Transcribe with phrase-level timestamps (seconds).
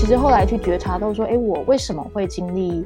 [0.00, 2.82] 其实后来去觉察到说，哎，我为什么会经历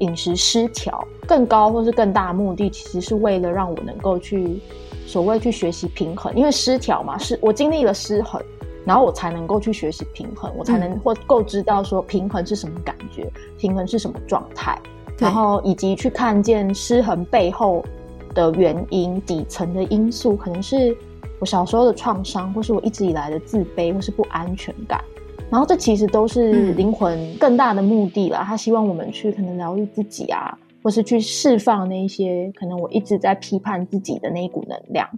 [0.00, 1.02] 饮食失调？
[1.26, 4.60] 更高或是更大的目的，其实是为了让我能够去
[5.06, 8.38] 所谓去学习平衡，因为失调嘛，是我经历了失衡，
[8.84, 14.78] 然后我才能够去学习平衡，我才能或够知道说平衡是什么感觉，平衡是什么状态，
[15.16, 17.82] 然后以及去看见失衡背后
[18.34, 20.94] 的原因、底层的因素，可能是
[21.38, 25.02] 我小时候的创伤，或是我一直以来的自卑，或是不安全感。
[25.50, 28.44] 然后这其实都是灵魂更大的目的啦。
[28.46, 35.08] 他希望我们去可能疗愈自己啊，或是去释放那一些可能我一直在批判自己的那一股能量。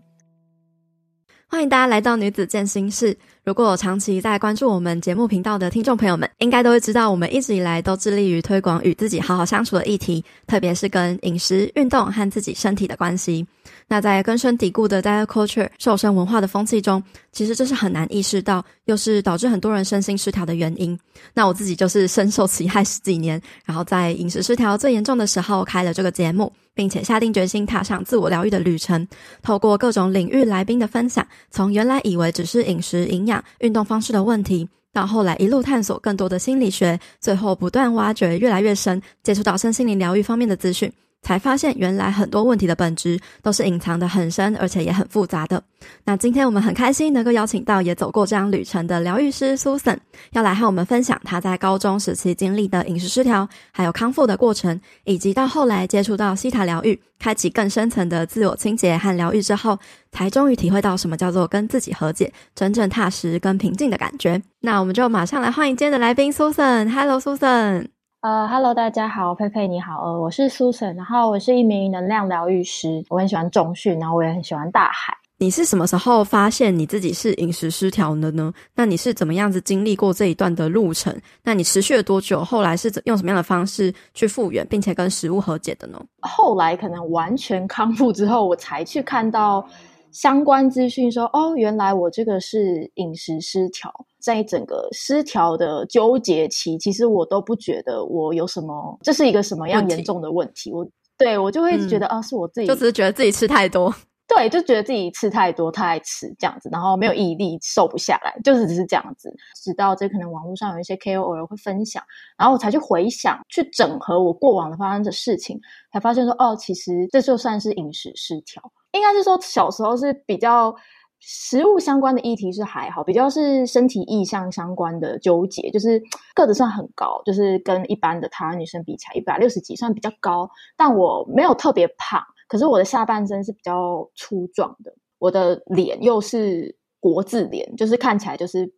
[1.48, 3.16] 欢迎大家来到女子健心室。
[3.42, 13.44] 如果长期在关注我们节目频道的听众朋友们，应该都会知道，我们一直以来都致力于推广与自己好好相处的议题，特别是跟饮食、运动和自己身体的关系。
[13.88, 20.98] 那在根深蒂固的 diet culture 瘦身文化的风气中，其实这是很难意识到，又是导致很多人身心失调的原因。
[21.34, 29.06] 那我自己就是深受其害十几年，然后在饮食失调最严重的时候开了这个节目，并且下定决心踏上自我疗愈的旅程。
[29.42, 40.92] 透过各种领域来宾的分享，从原来以为只是饮食、营养、运动方式的问题，到后来一路探索更多的心理学，最后不断挖掘越来越深，接触到身心灵疗愈方面的资讯。
[41.22, 45.62] 才发现，原来很多问题的本质都是隐藏得很深，而且也很复杂的。
[46.04, 49.98] 那今天我们很开心能够邀请到也走过这样旅程的疗愈师 Susan，
[50.32, 59.78] 要来和我们分享她在高中时期经历的饮食失调，还有康复的过程，以及到后来接触到西塔疗愈，开启更深层的自我清洁和疗愈之后，
[60.10, 64.40] 才终于体会到什么叫做跟自己和解，真正踏实跟平静的感觉。
[64.60, 66.90] 那我们就马上来欢迎今天的来宾 Susan。
[66.90, 67.99] Hello，Susan。
[68.20, 75.16] 呃哈喽，Hello, 大家好，佩佩你好，呃，我是 Susan，然后我是一名能量疗愈师，我很喜欢重训，然后我也很喜欢大海。
[75.38, 78.52] 你是什么时候发现你自己是饮食失调的呢？
[78.74, 81.18] 那你是怎么样子经历过这一段的路程？
[81.42, 82.44] 那你持续了多久？
[82.44, 85.98] 后来是用什么样的方式去复原，并且跟食物和解的呢？
[86.20, 89.66] 后来可能完全康复之后，我才去看到
[90.12, 93.90] 相关资讯说，说哦，原来我这个是饮食失调。
[94.20, 100.50] 在整个失调的纠结期，其实我都不觉得我有什么，这是一个什么样严重的问题。
[100.50, 100.86] 问题我
[101.18, 103.94] 对我就会觉得、嗯、啊，是我自己，就只是觉得自己吃太多，
[104.26, 109.30] 对，就觉得自己吃太多，太爱吃这样子，然后没有毅力，瘦不下来，就是只是这样子。
[109.62, 112.02] 直到这可能网络上有一些 KOL 会分享，
[112.38, 115.60] 然后我才去回想，去整合我过往的发生的事情，
[115.92, 120.74] 才发现说，哦，其实这就算是饮食失调，应该是说小时候是比较。
[121.22, 126.02] 食物相关的议题是还好，比较是身体意向相关的纠结，就是
[126.34, 130.48] 个子算很高，就是跟一般的台湾女生比起来，一百六十几算比较高，
[130.78, 138.72] 但我没有特别胖，可是我的下半身是比较粗壮的，我的脸又是国字脸，就是看起来就是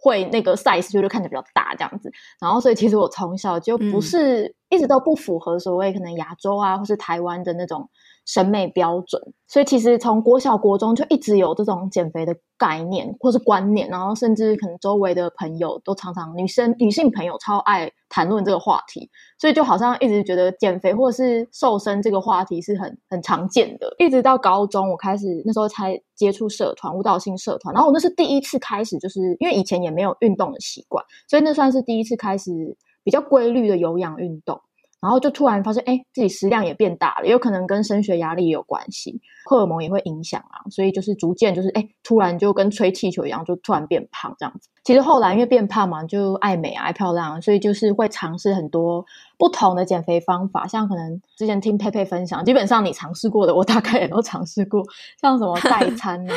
[0.00, 2.10] 会那个 size 就是看起来比较大这样子，
[2.40, 7.88] 然后所以其实我从小就不是、嗯、一直都不符合所谓可能亚洲啊或是台湾的那种。
[8.26, 23.94] 审美标准，所以其实从国小国中就一直有这种减肥的概念或是观念，然后甚至可能周围的朋友都常常女生女性朋友超爱谈论这个话题，所以就好像一直觉得减肥或是瘦身这个话题是很很常见的。
[23.98, 34.60] 一直到高中，我开始那时候才接触社团舞蹈性社团，然后我那是第一次开始，就是因为以前也没有运动的习惯，所以那算是第一次开始比较规律的有氧运动。
[35.06, 44.68] 然后就突然发现，哎，自己食量也变大了，有可能跟升学压力也有关系，荷尔蒙也会影响啊，所以就是逐渐就是，哎，突然就跟吹气球一样，就突然变胖这样子。
[44.82, 49.06] 其实后来因为变胖嘛，就爱美啊爱漂亮，所以就是会尝试很多
[49.38, 54.82] 不同的减肥方法，像可能之前听佩佩分享，基本上你尝试过的，我大概也都尝试过，
[55.20, 56.34] 像什么代 餐啊，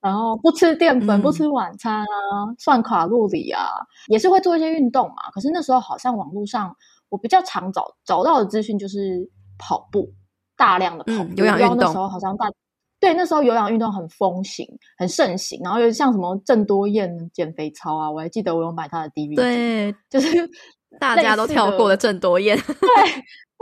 [0.00, 3.66] 然后不吃淀粉、不吃晚餐啊，算卡路里啊，
[4.06, 5.28] 也是会做一些运动嘛。
[5.32, 6.76] 可是那时候好像网络上。
[7.08, 10.12] 我比较常找找到的资讯就是跑步，
[10.56, 11.30] 大量的跑步。
[11.30, 12.50] 嗯、有氧运动那时候好像大
[12.98, 14.66] 对那时候有氧运动很风行，
[14.98, 15.60] 很盛行。
[15.62, 20.28] 然后又像什么郑多燕减肥操啊，我还记得我有买他的 DVD，对，就是
[20.98, 22.56] 大家都跳过的郑多燕。
[22.56, 22.76] 对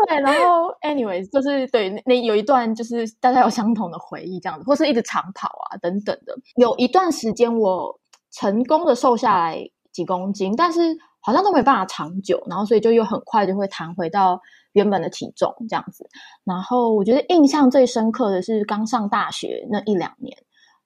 [0.07, 6.35] 对，然后 anyways 就是对那，那有一段就是大家有相同的回忆这样子，或是一直长跑啊等等的。
[6.57, 8.01] 有一段时间我
[8.31, 9.59] 成功的瘦下来
[9.93, 10.81] 几公斤，但是。
[11.25, 14.39] 好像都没办法长久，然后所以就又很快就会弹回到
[14.73, 16.07] 原本的体重这样子。
[16.45, 20.37] 然后我觉得印象最深刻的是刚上大学那一两年，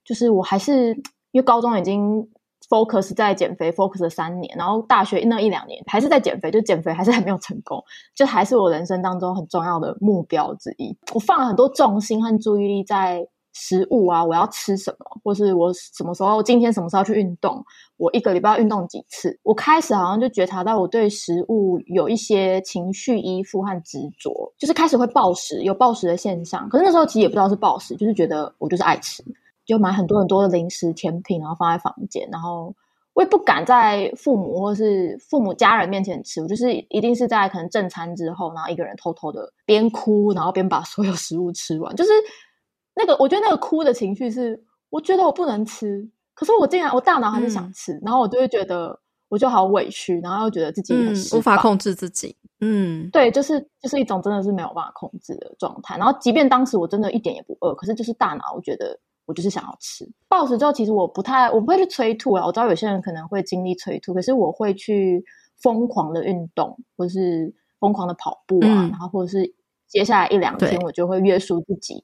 [0.04, 0.90] 就是我还是
[1.32, 2.28] 因为高中已经
[2.68, 7.82] focus 在减肥 focus 了三年，然后大学那一两年还是在减肥，就减肥还是还没有成功，
[8.14, 10.96] 就还是我人生当中很重要的目标之一。
[11.14, 13.26] 我放了很多重心和注意力在
[13.60, 17.60] 食物啊，我要吃什么，或是我什么时候今天什么时候去运动，
[17.96, 19.36] 我一个礼拜要运动几次。
[19.42, 26.68] 我开始好像就觉察到我对食物有一些情绪依附和执着，就是开始会暴食，有暴食的现象。
[26.68, 29.24] 可是那时候其实也不知道是暴食，就是觉得我就是爱吃，
[29.66, 32.72] 就买很多很多的零食甜品，然后放在房间，然后。
[33.14, 41.92] 我也不敢在父母或是父母家人面前吃，我就是一定是在可能正餐之后，然后一个人偷偷的边哭，然后边把所有食物吃完。
[41.96, 42.10] 就是
[42.98, 48.98] 那个，我觉得那个哭的情绪是，我觉得我不能吃，可是我竟然我大脑还是想吃，嗯、然后我就会觉得
[49.28, 52.36] 我就好委屈，然后又觉得自己很、嗯、无法控制自己。
[52.60, 55.96] 嗯，对，就是就是一种真的是没有办法控制的状态。
[55.96, 58.98] 然后即便当时我真的一点也不饿，可是就是大脑我觉得。
[59.28, 62.46] 我就是想要吃暴食之后，其实我不太，我不会去催吐啊。
[62.46, 65.22] 我知道有些人可能会经历催吐，可是我会去
[65.60, 69.54] 疯狂的运动，或是疯狂的跑步啊，嗯、然后或者是
[69.86, 72.02] 接下来一两天，我就会约束自己，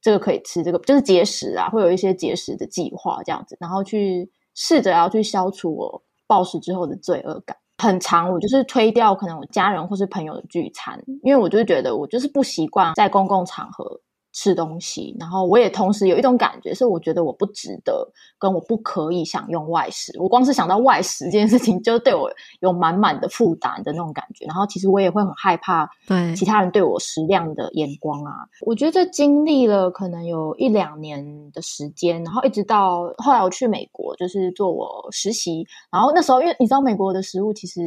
[0.00, 7.56] 这个可以吃，这个就是节食啊，会有一些节食的计划这样子，然后去试着要去消除我暴食之后的罪恶感。
[7.78, 14.00] 很长，我就是推掉可能我家人或是朋友的聚餐，因为我就是觉得我就是不习惯在公共场合
[14.32, 20.12] 吃东西，然后我也同时有一种感觉，是我觉得我不值得，跟我不可以享用外食。
[20.20, 22.30] 我光是想到外食这件事情，就对我
[22.60, 24.46] 有满满的负担的那种感觉。
[24.46, 28.32] 然后其实我也会很害怕，对其他人对我食量的眼光啊。
[28.62, 35.66] 我觉得经历了可能有一两年的时间，然后一直到后来我去美国，就是做我实习。
[35.90, 37.80] 然后那时候，因为你知道美国的食物其实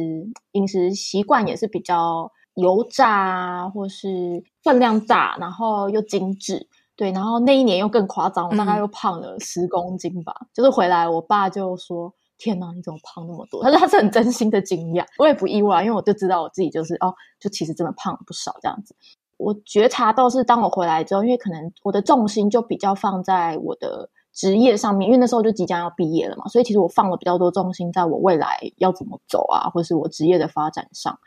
[0.52, 2.30] 饮食习惯也是比较。
[2.56, 6.66] 油炸啊，或是分量大，然后又精致，
[6.96, 10.34] 对，然后那一年又更夸张，我大概又胖了十公斤吧。
[10.40, 18.96] 嗯、就是回来，我爸就说：“天哪，你怎么胖那么多？”他 说他是很真心的惊讶，我也不意外，因为我就知道我自己就是哦，就其实真的胖了不少这样子。
[19.36, 31.18] 我觉察到是当我回来之后，因为可能我的重心就比较放在我的职业上面，因为那时候就即将要毕业了嘛，所以其实我放了比较多重心在我未来要怎么走啊，或是我职业的发展上。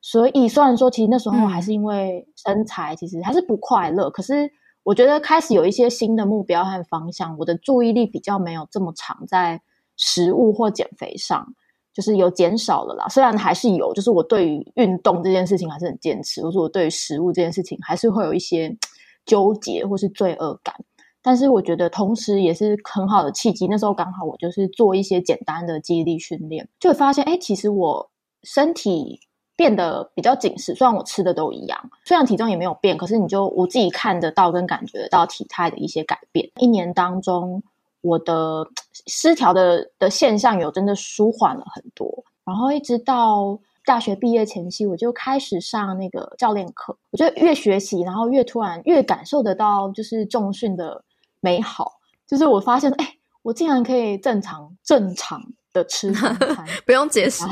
[0.00, 4.08] 所以虽然说，其实那时候还是因为身材，其实还是不快乐。
[4.08, 4.48] 嗯、可是
[4.84, 9.60] 我觉得开始有一些新的目标和方向，我的注意力比较没有这么长在
[9.96, 11.52] 食物或减肥上，
[11.92, 13.08] 就是有减少了啦。
[13.08, 18.74] 虽然还是有，就是我对于运动这件事情还是很坚持，或者我对于食物这件事情还是会有一些
[19.26, 20.74] 纠结或是罪恶感。
[21.20, 23.66] 但是我觉得同时也是很好的契机。
[23.66, 28.10] 那时候刚好我就是做一些简单的肌力训练，就会发现，哎，其实我
[28.44, 29.20] 身体。
[29.58, 36.48] 变得比较紧实，虽然我吃的都一样，虽然体重也没有变，可是你就我自己看得到跟感觉得到体态的一些改变。
[36.60, 37.60] 一年当中，
[38.00, 38.64] 我的
[39.08, 42.22] 失调的的现象有真的舒缓了很多。
[42.44, 46.96] 然后一直到大学毕业前夕，我就开始上那个教练课。
[47.10, 51.02] 我觉得越学习，然后越突然越感受得到，就是重训的
[51.40, 51.94] 美好。
[52.28, 56.38] 就是我发现，哎，我竟然可以正常正常的吃 餐，
[56.86, 57.44] 不用节食。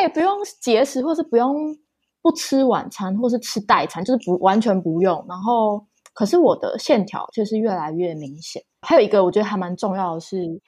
[0.00, 1.76] 对，不用节食，或是不用
[2.22, 5.22] 不吃晚餐，或是吃代餐，就是不完全不用。
[5.28, 5.84] 然后，
[6.14, 8.62] 可是我的线条却是越来越明显。
[8.80, 10.60] 还有一个我觉得还蛮重要的是，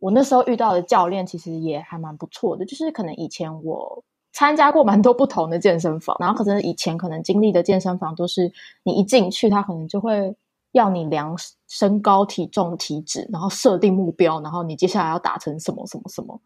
[0.00, 2.66] 我那时候遇到的教练其实也还蛮不错的。
[2.66, 8.52] 就是可能以前我参加过蛮多不同的健身房，然后可能以前可能经历的健身房都是
[8.82, 10.36] 你一进去，他可能就会
[10.72, 11.34] 要你量
[11.66, 16.38] 身高、体重、体脂，然后设定目标，然后你接下来要达成什么什么什么。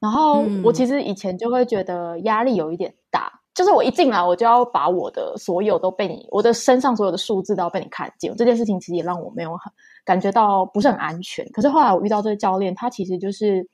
[0.00, 8.32] 然后我其实以前就会觉得压力有一点大，嗯、就是我一进来我就要把我的所有都被你，我的身上所有的数字都要被你看见。
[8.36, 9.72] 这件事情其实也让我没有很
[10.04, 11.44] 感觉到不是很安全。
[11.52, 13.68] 可是后来我遇到这个教练，他其实就是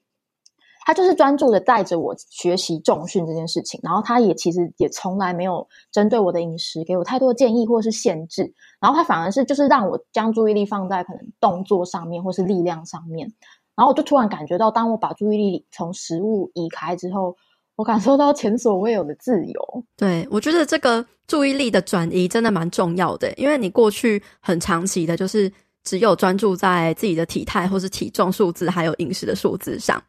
[0.87, 8.51] 他就是专注的带着我学习重训这件事情，然后他也其实也从来没有针对我的饮食给我太多的建议或是限制，
[8.81, 13.31] 然后他反而是就是让我将注意力放在可能动作上面或是力量上面。
[13.77, 17.37] 然后我就突然感觉到，当我把注意力从食物移开之后，
[17.77, 19.85] 我感受到前所未有的自由。
[19.97, 25.51] 对，我觉得这个注意力的转移真的蛮重要的，因为你过去很长期的，就是
[25.83, 30.01] 只有专注在自己的体态或是体重数字，还有饮食的数字上，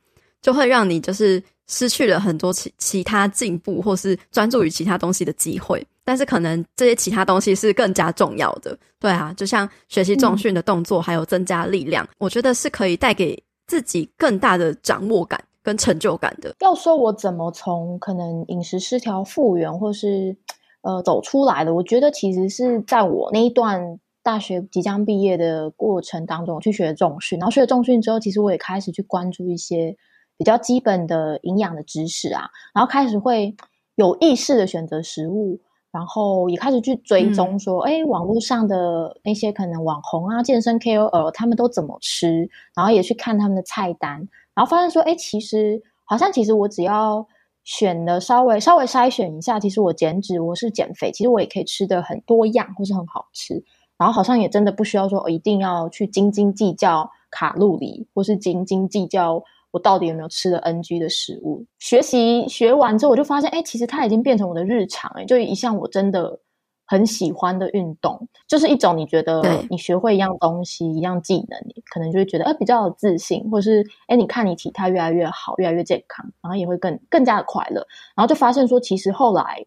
[0.44, 5.84] 就会让你就是失去了很多其其他进步或是专注于其他东西的机会。
[6.04, 8.78] 但是可能这些其他东西是更加重要的。
[9.00, 13.36] 对啊，就像学习重训的动作，还有增加力量，嗯、我觉得是可以带给。
[13.68, 16.56] 自己更大的掌握感跟成就感的。
[16.60, 20.36] 要说我怎么从可能饮食失调复原，或是
[20.82, 29.96] 呃走出来的，我觉得其实是在我那一段大学即将毕业的过程当中，去学重训，然后学了重训之后，其实我也开始去关注一些
[30.38, 33.56] 比较基本的营养的知识啊，然后开始会
[33.96, 35.60] 有意识的选择食物。
[35.96, 47.26] 然后也开始去追踪说，哎、嗯，网络上的那些可能网红啊、健身 KOL 他们都怎么吃，然后也去看他们的菜单，然后发现说，哎，其实好像其实我只要
[47.64, 53.64] 选的稍微稍微筛选一下，其实我减脂，我是减肥，其实我也可以吃的很多样，或是很好吃。
[53.98, 59.42] 然后好像也真的不需要说，一定要去斤斤计较卡路里，或是斤斤计较
[59.76, 61.66] 我到底有没有吃了 NG 的食物。
[61.80, 66.40] 学习学完之后，我就发现，哎，其实它已经变成我的日常，哎，就一项我真的
[66.86, 77.86] 很喜欢的运动，就是一种你觉得你学会一样东西、一样技能，你可能就会觉得，哎，比较有自信，或是，哎，你看你体态越来越好，越来越健康，然后也会更更加的快乐。
[78.16, 79.66] 然后就发现说，其实后来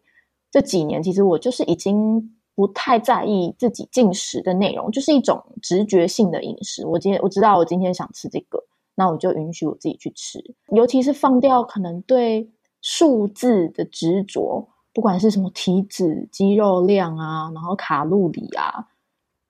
[0.49, 2.35] 这几年，其实我就是已经。
[2.55, 6.85] 不太在意自己进食的内容，就是一种直觉性的饮食。
[6.85, 8.61] 我今天我知道我今天想吃这个，
[8.99, 10.43] 那我就允许我自己去吃。
[10.75, 12.51] 尤其是放掉可能对
[12.81, 18.89] 数字的执着，不管是什么体脂、肌肉量啊，然后卡路里啊，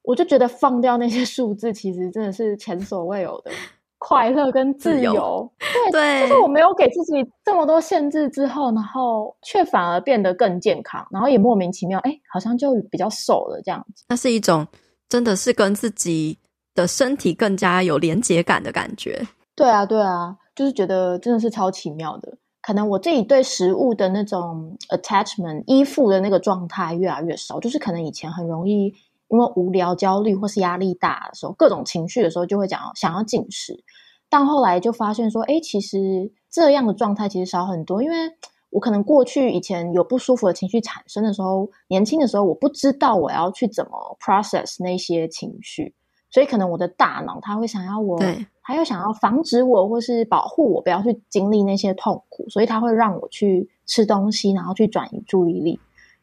[0.03, 3.49] 我就觉得放掉那些数字，其实真的是前所未有的。
[4.01, 14.05] 快乐跟自由，自 由对，对，就是我没有给自己这么多限制之后，然后却反而变得更健康，然后也莫名其妙，哎，好像就比较瘦了这样子。
[14.07, 14.65] 那是一种
[15.09, 16.37] 真的是跟自己
[16.73, 19.21] 的身体更加有连结感的感觉。
[19.59, 22.37] 对啊，对啊，就是觉得真的是超奇妙的。
[22.61, 28.93] 可能我自己对食物的那种 attachment 依附的那个状态越来越少，就是可能以前很容易。
[29.27, 33.83] 因为无聊、焦虑或是压力大的时候，各种情绪的时候，就会讲想要进食。
[34.29, 38.01] 但后来就发现说，哎，其实这样的状态其实少很多。
[38.01, 38.15] 因为
[38.69, 45.93] 我可能过去以前有不舒服的情绪产生的时候，年轻的时候我不知道我要去怎么 process 那些情绪，
[46.31, 48.17] 所以可能我的大脑它会想要我，
[48.69, 55.79] 还有想要防止我或是保护我不要去经历那些痛苦，所以他会让我去吃东西，然后去转移注意力。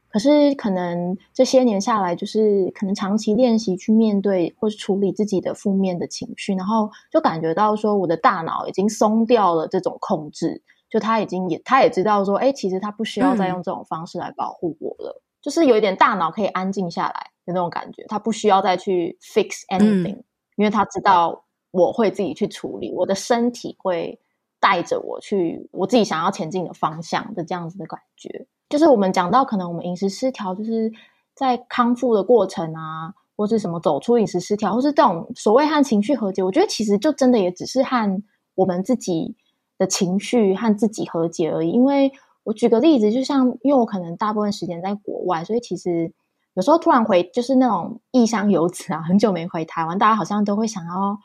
[0.08, 20.24] 可是，可能这些年下来，就是可能长期练习去面对或是处理自己的负面的情绪，然后就感觉到说，我的大脑已经松掉了这种控制，就他已经也他也知道说，哎，其实他不需要再用这种方式来保护我了，嗯、就是有一点大脑可以安静下来的那种感觉，他不需要再去 fix anything，、嗯、
[20.54, 21.44] 因为他知道
[21.76, 24.18] 我会自己去处理，我的身体会
[24.58, 28.46] 带着我去我自己想要前进的方向的这样子的感觉。
[28.68, 30.90] 就是我们讲到，可能我们饮食失调，就是
[31.34, 38.22] 在康复的过程啊，或是什么走出饮食失调，或是这种所谓和情绪和解，我觉得其实就真的也只是和
[38.54, 39.36] 我们自己
[39.78, 41.70] 的情绪和自己和解而已。
[41.70, 42.10] 因为
[42.42, 46.12] 我举个例子，就像因为我可能大部分时间在国外，所以其实
[46.54, 51.18] 有时候突然回，就是那种异乡游子啊，很久没回台湾，大家好像都会想要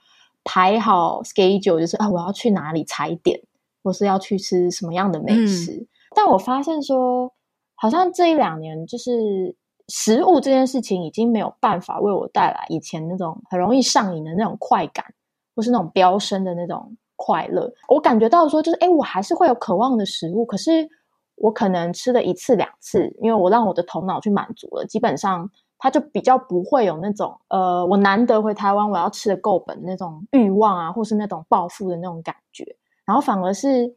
[0.44, 3.40] 排好 schedule，就是啊，我要去哪里踩点，
[3.84, 5.72] 或是要去吃什么样的美食。
[5.74, 7.32] 嗯但我发现说，
[7.74, 9.56] 好像这一两年，就是
[9.88, 15.06] 食物这件事情已经没有办法为我带来以前那种很容易上瘾的那种快感，
[15.56, 17.72] 或是那种飙升的那种快乐。
[17.88, 20.86] 我感觉到说，就是诶，我还是会有渴望的食物，可是
[21.36, 25.50] 我可能吃了一次两次，因为我让我的头脑去满足了，基本上
[25.82, 32.64] 他就比较不会有那种呃，我难得回台湾，我要吃的够本那种欲望啊，或是那种暴富的那种感觉。
[33.06, 33.94] 然后反而是，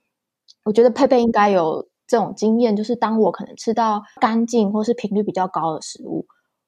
[0.64, 1.88] 我觉得佩佩应该有。
[2.07, 6.26] 这种经验就是，当我可能吃到干净或是频率比较高的食物，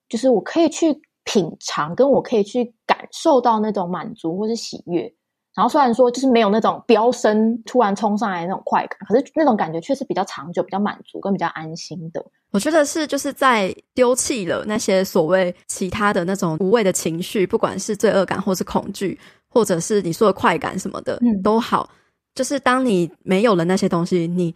[0.09, 5.15] 就是我可以去品尝，跟我可以去感受到那种满足或是喜悦。
[5.57, 12.25] 然后虽然说就是没有那种飙升突然冲上来那种快感，可是那种感觉却是比较长久、比较满足跟比较安心的。
[12.53, 21.89] 我觉得是就是在丢弃了那些所谓其他的那种无谓的情绪，不管是罪恶感或是恐惧，或者是你说的快感什么的，嗯，都好。
[22.35, 24.55] 就是当你没有了那些东西，你。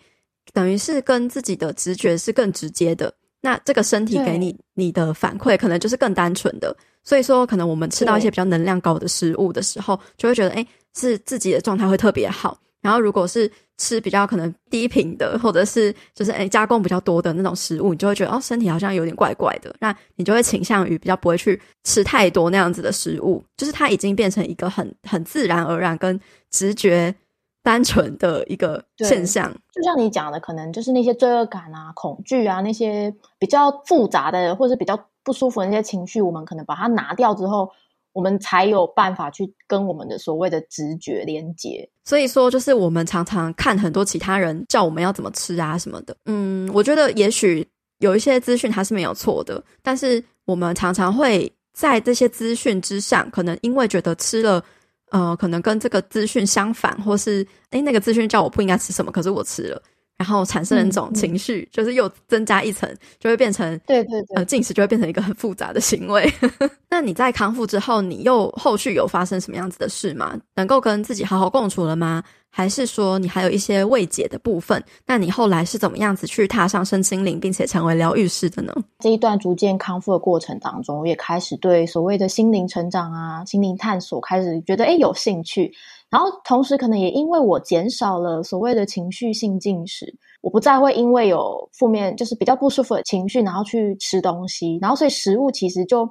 [0.53, 6.77] 等于是跟自己的直觉是更直接的，那这个身体给你你的反馈可能就是更单纯的。
[7.03, 12.59] 所以说，可能我们吃到一些比较能量高的食物的时候，就会觉得，诶，是自己的状态会特别好。
[12.83, 19.75] 然后，如果是吃比较可能低频的，或者是就是诶加工比较多的那种食物，你就会觉得哦，身体好像有点怪怪的。
[19.81, 26.21] 那你就会倾向于比较不会去吃太多那样子的食物，就是它已经变成一个很很自然而然跟
[26.51, 27.15] 直觉。
[27.63, 37.71] 单纯的一个现象，就像你讲的，可能就是那些罪恶感啊、恐惧啊，那些比较复杂的或者是比较不舒服的那些情绪，我们可能把它拿掉之后，
[38.15, 41.87] 我们才有办法去跟我们的所谓的直觉连接。
[42.05, 47.67] 所以说，就是我们常常看很多其他人叫我们要怎么吃啊什么的，嗯，我觉得也许
[47.99, 54.65] 有一些资讯它是没有错的，但是我们常常会在这些资讯之上，可能因为觉得吃了。
[55.11, 59.83] 呃，可能跟这个资讯相反，或是诶那个资讯叫我不应该吃什么，可是我吃了，
[60.17, 62.89] 然后产生了一种情绪，嗯嗯、就是又增加一层，
[63.19, 66.33] 就会变成对对对，呃，进食就会变成一个很复杂的行为。
[66.91, 70.39] 那你在康复之后，你又后续有发生什么样子的事吗？
[70.57, 72.23] 能够跟自己好好共处了吗？
[72.51, 74.83] 还是说你还有一些未解的部分？
[75.07, 78.75] 那你后来是怎么样子去踏上身心灵，并且成为疗愈师的呢？
[78.99, 85.73] 这一段逐渐康复的过程当中，我也开始对所谓的心灵成长啊、心灵探索开始觉得诶有兴趣。
[86.11, 96.11] 然后同时，可能也因为我减少了所谓的情绪性进食，我不再会因为有负面，就是比较不舒服的情绪，然后去吃东西，然后所以食物其实就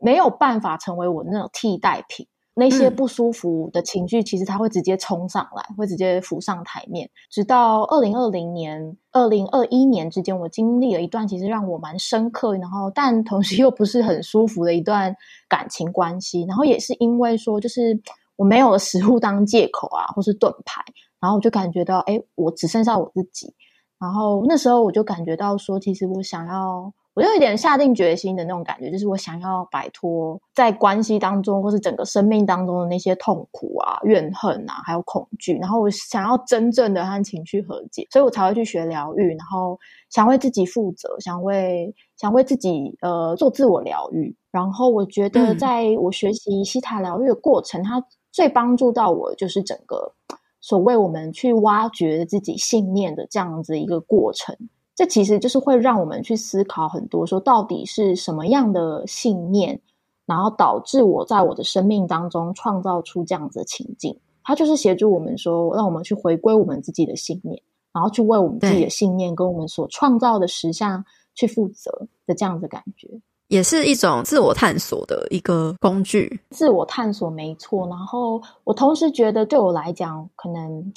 [0.00, 2.26] 没有办法成为我那种替代品。
[2.56, 7.08] 那些不舒服的情绪，其实它会直接冲上来，会直接浮上台面。
[7.30, 15.14] 直到二零二零年、二零二一年之间，我经历了一段其实让我蛮深刻，然后但同时又不是很舒服的一段
[15.48, 16.44] 感情关系。
[16.48, 18.00] 然后也是因为说，就是。
[18.38, 20.82] 我没有了食物当借口啊，或是盾牌，
[21.18, 23.54] 然后我就感觉到，诶，我只剩下我自己。
[23.98, 35.56] 然后那时候我就感觉到说，其实我想要，我就有点下定决心的那种感觉，就是我想要摆脱在关系当中，或是整个生命当中的那些痛苦啊、怨恨啊，还有恐惧。
[35.56, 39.78] 然后我想要真正的和情绪和解，所以我才会去学疗愈，然后
[40.10, 44.36] 想为自己负责，想为想为自己呃做自我疗愈。
[44.50, 50.12] 然后我觉得，在我学习西塔疗愈的过程，嗯、它最帮助到我就是整个
[50.60, 54.54] 所谓我们去挖掘自己信念的这样子一个过程。
[54.96, 59.78] 这其实就是会让我们去思考很多，说到底是什么样的信念，
[60.24, 64.18] 然后导致我在我的生命当中创造出这样子的情境。
[64.42, 67.60] 它就是协助我们说，让我们去回归我们自己的信念，
[67.92, 71.90] 然后去为我们自己的信念跟我们所创造的实相去负责
[72.26, 73.08] 的这样子的感觉。
[73.48, 77.86] 也是一种自我探索的一个工具，自我探索没错。
[77.88, 80.92] 然后我同时觉得，对我来讲，可能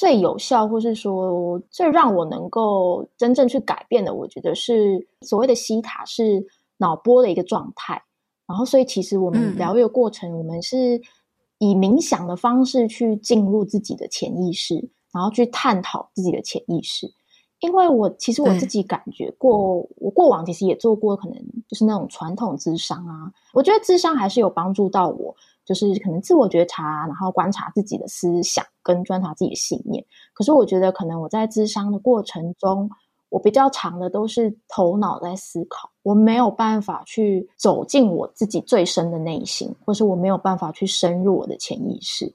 [0.00, 6.42] 最有效，或是说最让我能够真正去改变的，我觉得是所谓的西塔是
[6.78, 8.02] 脑波的一个状态。
[8.46, 10.98] 然后，所以其实我们疗愈的过程，嗯、我们是
[11.58, 17.12] 以冥想的方式去进入自己的潜意识，然后去探讨自己的潜意识。
[17.58, 21.36] 因为我其实我自己感觉过，我过往其实也做过，可能
[21.68, 23.30] 就是那种传统智商啊。
[23.52, 30.04] 我觉得智商还是有帮助到我，就是可能自我觉察，然后观察自己的思想，跟观察自己的信念。
[30.32, 32.90] 可是我觉得，可能我在咨商的过程中，
[33.28, 42.34] 我比较长的都是头脑在思考，我没有办法去走进我自己最深的内心，或是我没有办法去深入我的潜意识。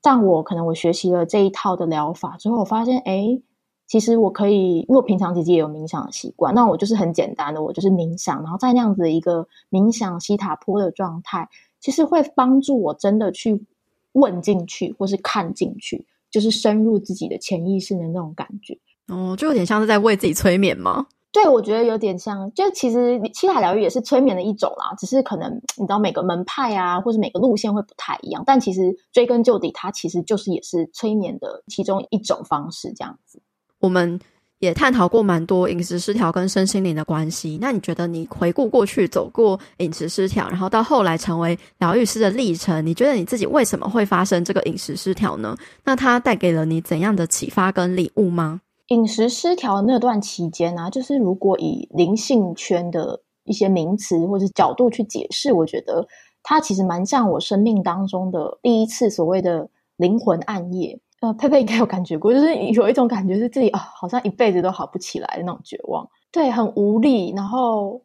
[0.00, 3.42] 但我可能我学习了这一套的疗法之后，我发现，诶
[3.88, 11.48] 其实我可以，因为我平常其实也有冥想的习惯，那我就是很简单的，我就是冥想，然后在那样子的一个冥想西塔波的状态，
[11.80, 13.64] 其实会帮助我真的去
[14.12, 18.78] 问进去，或是看进去，就是深入自己的潜意识的那种感觉。
[19.08, 21.06] 哦，就有点像是在为自己催眠吗？
[21.32, 33.42] 对，我觉得有点像，就其实七塔疗愈也是催眠的一种啦，只是可能你知道每个门派啊，或是每个路线会不太一样，但其实追根究底，它其实就是也是催眠的其中一种方式，这样子。
[33.80, 34.18] 我们
[34.58, 37.58] 也探讨过蛮多饮食失调跟身心灵的关系。
[37.60, 45.56] 那你觉得你回顾过去走过饮食失调，然后到后来成为疗愈师的历程，你觉得你自己为什么会发生这个饮食失调呢？
[45.84, 48.60] 那它带给了你怎样的启发跟礼物吗？
[48.88, 56.06] 饮食失调那段期间呢、啊，就是如果以灵性圈的一些名词或者角度去解释，我觉得
[56.42, 60.98] 它其实蛮像我生命当中的第一次所谓的灵魂暗夜。
[61.26, 68.00] 呃，佩佩应该有感觉过，就是有一种感觉是自己啊，好像一辈子都好不起来的那种绝望，对，很无力，然后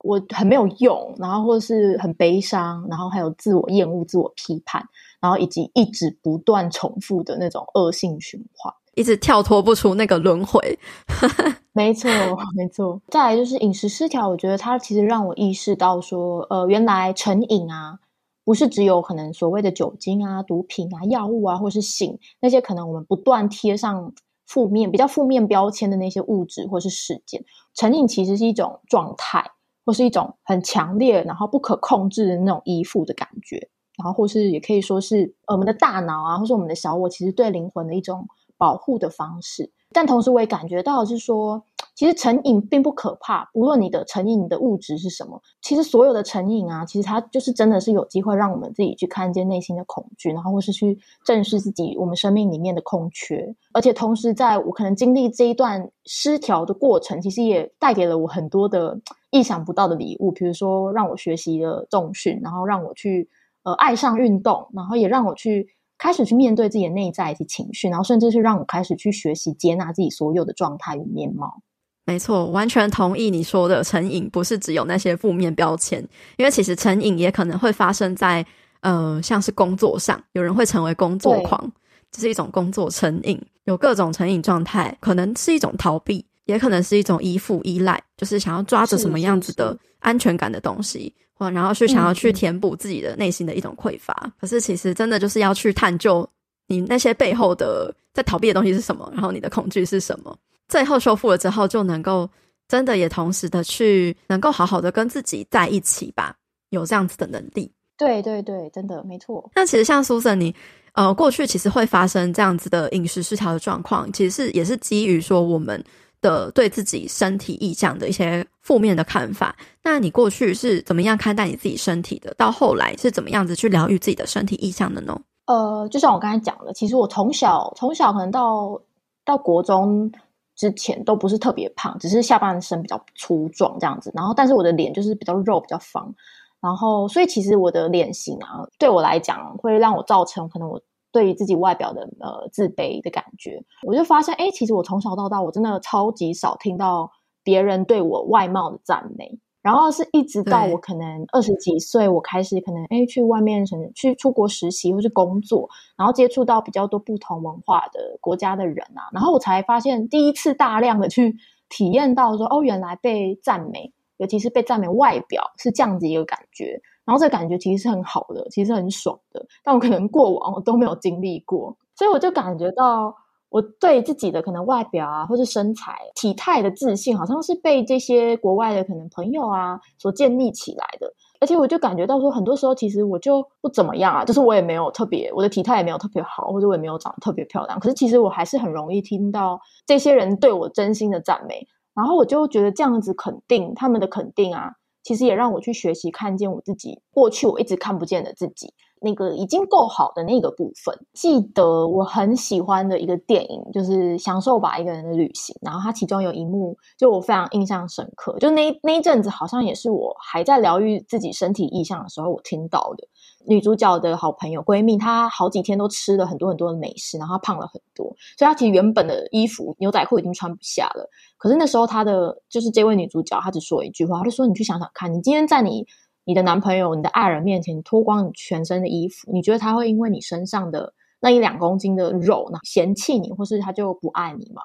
[0.00, 4.86] 我很没有用，然后或者是很悲伤，然后还有自我厌恶、自我批判，
[5.20, 10.78] 然后以及一直不断重复的那种恶性循环，一直跳脱不出那个轮回。
[11.72, 12.10] 没错，
[12.54, 13.00] 没错。
[13.08, 17.98] 再来就是饮食失调，我觉得它其实让我意识到说，呃，原来成瘾啊。
[18.46, 24.12] 不是只有可能所谓的酒精啊、毒品啊、药物啊，或是性那些可能我们不断贴上
[24.46, 29.44] 负面、比较负面标签的那些物质或是事件，成瘾其实是一种状态，
[29.84, 38.24] 或是一种很强烈然后不可控制的那种依附的感觉，然后或是也可以说是我们的大脑啊，或是我们的小我，其实对灵魂的一种
[38.56, 39.72] 保护的方式。
[39.92, 41.64] 但同时我也感觉到是说。
[41.96, 53.56] 其实成瘾并不可怕，无论你的成瘾的物质是什么，其实所有的成瘾啊，其实它就是真的是有机会让我们自己去看见内心的恐惧，然后或是去正视自己我们生命里面的空缺。
[53.72, 63.26] 而且同时，在我可能经历这一段失调的过程，其实也带给了我很多的意想不到的礼物，比如说让我学习了重训，然后让我去
[63.62, 71.62] 呃爱上运动，然后也让我去开始去面对自己的内在以及情绪，然后甚至是让我开始去学习接纳自己所有的状态与面貌。
[72.06, 76.00] 没错，完全同意你说的成瘾不是只有那些负面标签，
[76.36, 78.46] 因为其实成瘾也可能会发生在
[78.80, 81.70] 呃，像是工作上，有人会成为工作狂，
[82.12, 94.16] 这是一种工作成瘾，有各种成瘾状态，可能是一种逃避，也可能是一种依附依赖，就是想要抓着什么样子的安全感的东西，或然后去想要去填补自己的内心的一种匮乏。
[94.24, 96.28] 嗯、可是其实真的就是要去探究
[96.68, 100.38] 你那些背后的在逃避的东西是什么，然后你的恐惧是什么。
[100.68, 102.28] 最后修复了之后，就能够
[102.68, 106.34] 真的也同时的去能够好好的跟自己在一起吧，
[106.70, 107.72] 有这样子的能力。
[107.96, 109.50] 对对对，真的没错。
[109.54, 110.54] 那其实像 Susan 你
[110.92, 115.82] 呃过去其实会发生这样子的饮食失调的状况，其实是也是基于说我们
[116.20, 119.56] 的对自己身体意象的一些负面的看法。
[119.82, 122.34] 那你过去是怎么样看待你自己身体的？
[122.34, 125.18] 到后来是怎么样子去疗愈自己的身体意象的呢？
[125.46, 128.78] 呃，就像我刚才讲的，其实我从小从小可能到
[129.24, 130.10] 到国中。
[130.56, 134.10] 之前都不是特别胖，只是下半身比较粗壮这样子。
[134.14, 136.12] 然后，但是我的脸就是比较肉、比较方。
[136.60, 140.80] 然后，所以其实我的脸型啊，对我来讲会让我造成可能我
[141.12, 143.62] 对于自己外表的呃自卑的感觉。
[143.86, 147.10] 我就发现，哎，其实我从小到大，我真的超级少听到
[147.44, 149.38] 别人对我外貌的赞美。
[149.66, 161.34] 然后是一直到我可能二十几岁，我开始可能诶去外面什么去出国实习或是工作，然后接触到比较多不同文化的国家的人啊，然后我才发现第一次大量的去
[161.68, 173.12] 体验到说哦，原来被赞美，尤其是被赞美外表是这样子一个感觉，然后这个感觉其实是很好的，其实很爽的，但我可能过往我都没有经历过，所以我就感觉到。
[173.56, 181.10] 我对自己的可能外表啊，或是身材、体态的自信，好像是被这些国外的可能朋友啊所建立起来的。
[181.40, 187.80] 而且我就感觉到说，很多时候其实我就不怎么样啊，就是我也没有特别，我的体态也没有特别好，或者我也没有长得特别漂亮。
[187.80, 198.74] 可是其实我还是很容易听到这些人对我真心的赞美，然后我就觉得这样子肯定他们的肯定啊，其实也让我去学习看见我自己过去我一直看不见的自己。
[199.06, 205.54] 那个已经够好的那个部分，记得我很喜欢的一个电影，就是《享受吧，一个人的旅行》。
[205.62, 208.36] 然后它其中有一幕，就我非常印象深刻。
[208.40, 213.06] 就那那一阵子，好像也是我还在疗愈自己身体意象的时候，我听到的。
[213.48, 221.08] 女主角的好朋友闺蜜，她好几天都吃了很多很多的美食，然后她胖了很多，所以她其实原本的衣服牛仔裤已经穿不下了。
[221.38, 225.86] 可是那时候，她的就是这位女主角，她只说一句话，她就说：“你去想想看，你今天在你。”
[226.26, 234.62] 你的男朋友、你的爱人面前脱光你全身的衣服，你觉得他会因为你身上的那一两公斤的肉呢嫌弃你，或是他就不爱你吗？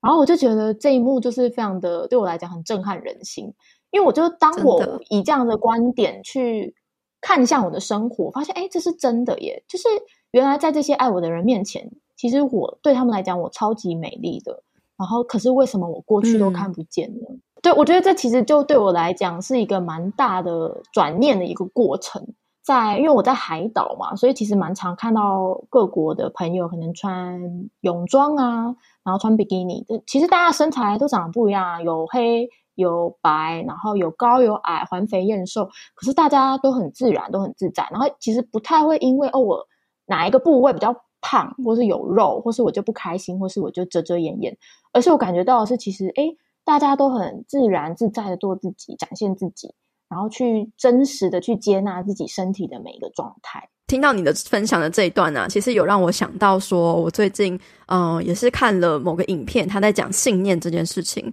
[0.00, 3.54] 然后我就觉得这一幕就是非常的对我来讲很震撼人心，
[3.92, 6.74] 因为我就当我以这样的观点去
[7.20, 9.62] 看向我的生活，发现哎，这是真的耶！
[9.68, 9.84] 就是
[10.32, 14.64] 原来在这些爱我的人面前，其实我对他们来讲我超级美丽的，
[14.96, 17.26] 然后可是为什么我过去都看不见呢？
[17.30, 22.26] 嗯对，我觉得这其实就对我来讲是一个蛮大的转念的一个过程。
[22.62, 27.40] 在因为我在海岛嘛，所以其实蛮常看到各国的朋友可能穿
[27.82, 29.86] 泳装啊，然后穿比基尼。
[30.04, 35.66] 其实大家身材都长得不一样，有黑有白，然后有高有矮，环肥燕瘦。
[35.94, 37.86] 可是大家都很自然，都很自在。
[37.92, 39.64] 然后其实不太会因为哦，我
[40.06, 44.56] 哪一个部位比较胖，或是有肉，或是我就不开心，或是我就遮遮掩掩。
[44.92, 49.72] 而是我感觉到的是，其实诶大家都很自然自在的做自己，展现自己，
[50.08, 53.66] 然后去真实的去接纳自己身体的每一个状态。
[53.86, 57.54] 听到你的分享的这一段呢、啊，其实有让我想到说，我最近
[57.86, 61.32] 嗯、呃、也是看了某个影片，他在讲信念这件事情。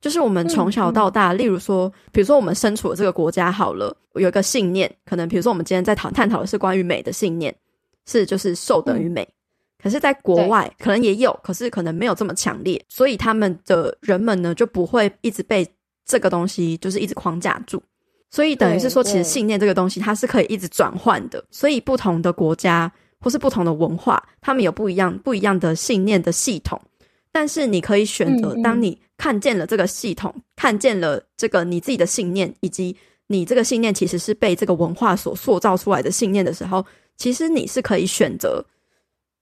[0.00, 7.54] 就是我们从小到大，嗯嗯、例如说，比如说我们身处的这个国家好了，有一个信念，可能比如说我们今天在讨探讨的是关于美的信念，
[8.06, 9.22] 是就是瘦等于美。
[9.24, 9.34] 嗯
[9.82, 15.66] 可是，在国外可能也有，可是可能没有这么强烈，所以他们的人们呢，就不会一直被
[16.04, 17.82] 这个东西就是一直框架住。
[18.30, 21.42] 所以等于是说，其实信念这个东西它是可以一直转换的。
[21.50, 26.80] 所以不同的国家或是不同的文化，他们有不一样不一样的信念的系统。
[27.32, 32.96] 但是你可以选择，当你看见了这个系统，看见了这个你自己的信念，以及
[33.28, 36.84] 你这个信念其实是被这个文化所塑造出来的信念的时候，
[37.16, 38.64] 其实你是可以选择。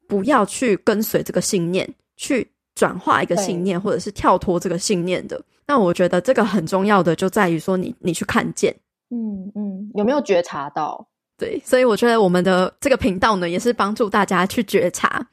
[0.08, 5.40] 不要去跟随这个信念，去转化一个信念，或者是跳脱这个信念的。
[5.66, 8.74] 那我觉得这个很重要的就在于说你，你你去看见，
[9.10, 11.06] 嗯嗯，有没有觉察到？
[11.36, 15.24] 对，所以我觉得我们的这个频道呢，也是帮助大家去觉察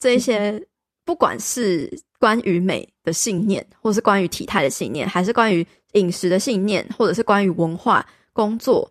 [0.00, 0.60] 这一些，
[1.04, 8.90] 不管是关于美的信念，或是关于体态的信念，还是关于饮食的信念，或者是关于文化、工作，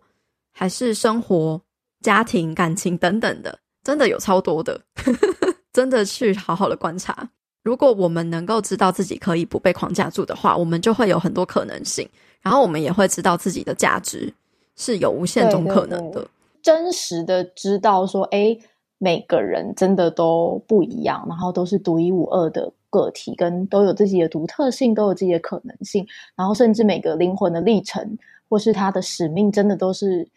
[0.52, 1.60] 还是生活、
[2.00, 3.58] 家庭、感情等等的。
[3.84, 4.80] 真的有超多的，
[5.72, 7.28] 真的去好好的观察。
[7.62, 12.08] 如果我们能够知道自己可以不被框架住的话，我们就会有很多可能性，
[12.42, 14.32] 然后我们也会知道自己的价值
[14.76, 16.20] 是有无限种可能的。
[16.20, 16.28] 对对对，
[16.62, 18.56] 真实的知道说，哎，
[18.98, 28.18] 每个人真的都不一样，然后都是独一无二的个体，跟都有自己的独特性，都有自己的可能性，然后甚至每个灵魂的历程
[28.48, 30.28] 或是他的使命，真的都是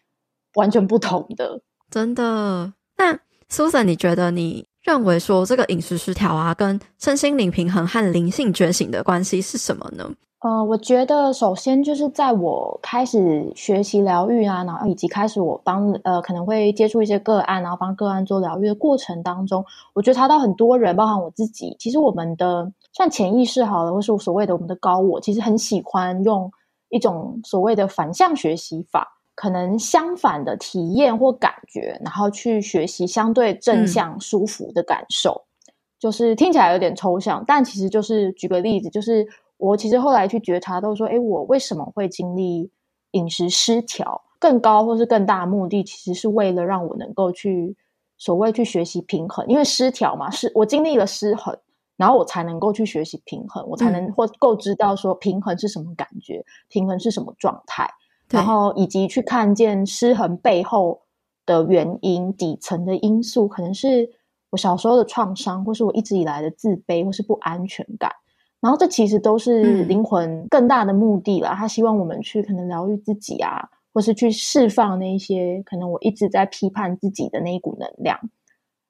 [0.54, 2.74] 完全不同的，真的。
[2.98, 10.10] 那 Susan，你觉得你认为说这个饮食失调啊，跟身心灵平衡和灵性觉醒的关系是什么呢？
[10.40, 26.52] 呃，我觉得首先就是在我开始学习疗愈啊，然后以及开始我帮呃可能会接触一些个案，然后帮个案做疗愈的过程当中，我觉察到很多人，包含我自己，其实我们的像潜意识好了，或是所谓的我们的高我，其实很喜欢用
[26.90, 29.17] 一种所谓的反向学习法。
[29.38, 42.72] 可能相反的体验或感觉，然后去学习相对正向、舒服的感受，嗯、就是听起来有点抽象，但其实就是举个例子，就是我其实后来去觉察到说，诶，我为什么会经历
[43.12, 44.20] 饮食失调？
[44.40, 47.76] 更高或是更大的目的，其实是为了让我能够去
[48.18, 51.56] 所谓去学习平衡，因为失调嘛，是我经历了失衡，
[51.96, 57.88] 然后我才能够去学习平衡，我才能或够知道说平衡是什么感觉，平衡是什么状态。
[58.30, 61.02] 然后以及去看见失衡背后
[61.46, 64.10] 的原因、底层的因素，可能是
[64.50, 68.12] 我小时候的创伤，或是我一直以来的自卑，或是不安全感。
[68.60, 71.56] 然后这其实都是灵魂更大的目的啦。
[71.56, 78.20] 他希望我们去可能疗愈自己啊，或是去释放那一些可能我一直在批判自己的那一股能量。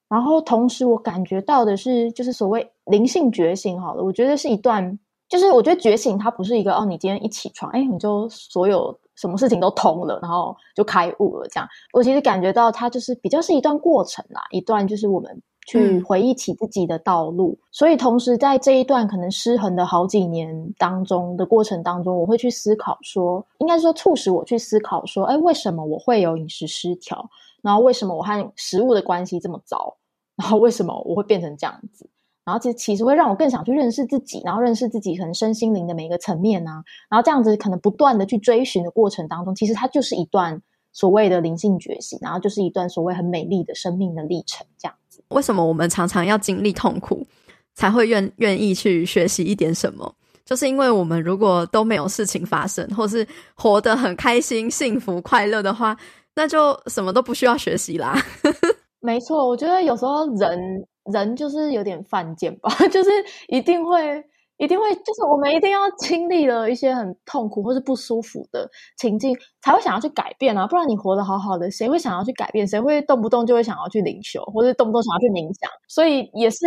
[0.08, 3.80] 然后同时，我感觉到的是，就是所谓灵性觉醒。
[3.80, 4.98] 好了，我觉得是一段，
[5.28, 8.98] 就是我觉得觉醒它不是一个哦，你今天一起床，哎，你就所有。
[9.18, 11.48] 什么事情都通了，然后就开悟了。
[11.48, 17.58] 这样，我其实感觉到它就是比较是一段过程啦，一段就是我们去回忆起自己的道路。
[17.60, 17.64] 嗯。
[17.72, 27.28] 所以，同时在这一段可能失衡的好几年当中的过程当中，我会去思考说，应该说促使我去思考说，哎，为什么我会有饮食失调？
[27.60, 29.96] 然后为什么我和食物的关系这么糟？
[30.36, 32.08] 然后为什么我会变成这样子？
[32.48, 40.58] 然后其实其实会让我更想去认识自己，然后认识自己可能身心灵的每一个层面啊，然后这样子可能不断的去追寻的过程当中，其实它就是一段
[40.90, 44.66] 所谓的灵性觉醒，然后就是一段所谓很美丽的生命的历程。
[44.78, 47.26] 这样子，为什么我们常常要经历痛苦，
[47.74, 50.14] 才会愿愿意去学习一点什么？
[50.46, 55.94] 就是因为我们如果都没有事情发生，或是活得很开心、幸福、快乐的话，
[56.34, 58.16] 那就什么都不需要学习啦。
[59.00, 60.86] 没错，我觉得有时候人。
[61.12, 63.10] 人就是有点犯贱吧， 就是
[63.48, 64.24] 一定会，
[64.56, 70.66] 一定会，就是我们一定要经历了一些很痛苦或是不舒服的情境，才会想要去改变啊！
[70.66, 72.66] 不然你活得好好的，谁会想要去改变？
[72.66, 75.70] 谁会动不动就会想要去灵修，或者动不动想要去冥想？
[75.88, 76.58] 所以也是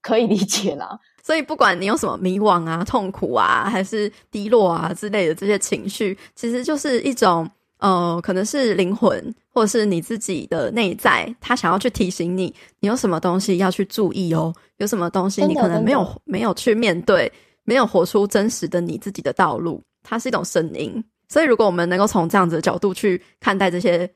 [0.00, 0.98] 可以理解啦。
[1.22, 7.50] 所以不管你有什么迷惘啊、痛苦啊，还是低落啊之类的这些情绪，其实就是一种。
[7.80, 17.30] 呃，可能是灵魂，或者是你自己的内在，他想要去提醒你，你有什么东西要去注意哦，有什么东西你可能没有没有去面对，
[17.64, 21.02] 没有活出真实的你自己的道路，它是一种声音。
[21.28, 24.10] 所以，如果我们能够从这样子的角度去看待这些，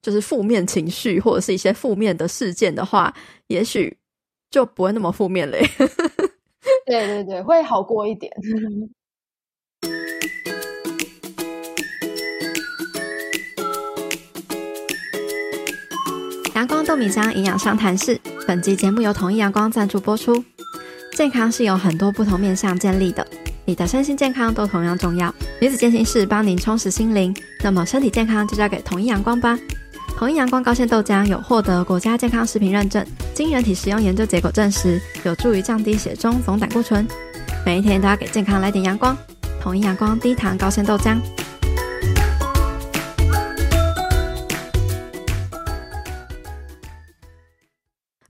[0.00, 3.12] 就是负面情绪或者是一些负面的事件的话，
[3.48, 3.94] 也许
[4.50, 5.60] 就不会那么负面嘞。
[6.86, 8.32] 对对对，会好过一点。
[16.60, 20.44] 阳光豆米浆营养商谈室，本集节目由统一阳光赞助播出。
[21.16, 23.26] 健康是由很多不同面向建立的，
[23.64, 25.34] 你的身心健康都同样重要。
[25.58, 29.58] 女子健心室帮您充实心灵，那么身体健康就交给统一阳光吧。
[30.18, 37.08] 统一阳光高纤豆浆有获得国家健康食品认证，经人体食用研究结果证实，有助于降低血中总胆固醇。
[37.64, 39.16] 每一天都要给健康来点阳光，
[39.62, 41.18] 统一阳光低糖高纤豆浆。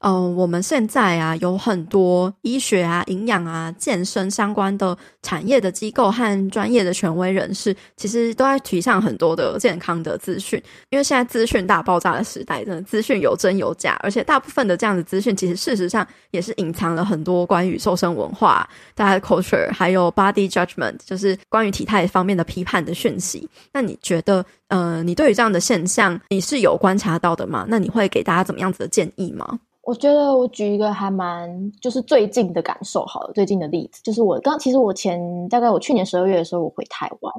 [0.01, 10.61] 嗯、呃，我们现在啊，有很多医学啊、营养啊、健身相关的产业的机构和专业的权威人士，其实都在提倡很多的健康的资讯。
[10.89, 23.47] 因为现在资讯大爆炸的时代，真的资讯有真有假，而且大部分的这样的资讯，其实事实上也是隐藏了很多关于瘦身文化、大家的 culture，还有 body judgment，就是关于体态方面的批判的讯息。
[23.71, 27.67] 那你觉得，呃，你对于这样的现象，你是有观察到的吗？
[27.69, 29.59] 那你会给大家怎么样子的建议吗？
[29.83, 37.35] 我觉得我举一个还蛮就是最近的感受好了，最近的例子就是我刚其实我前大概我去年十二月的时候我回台湾，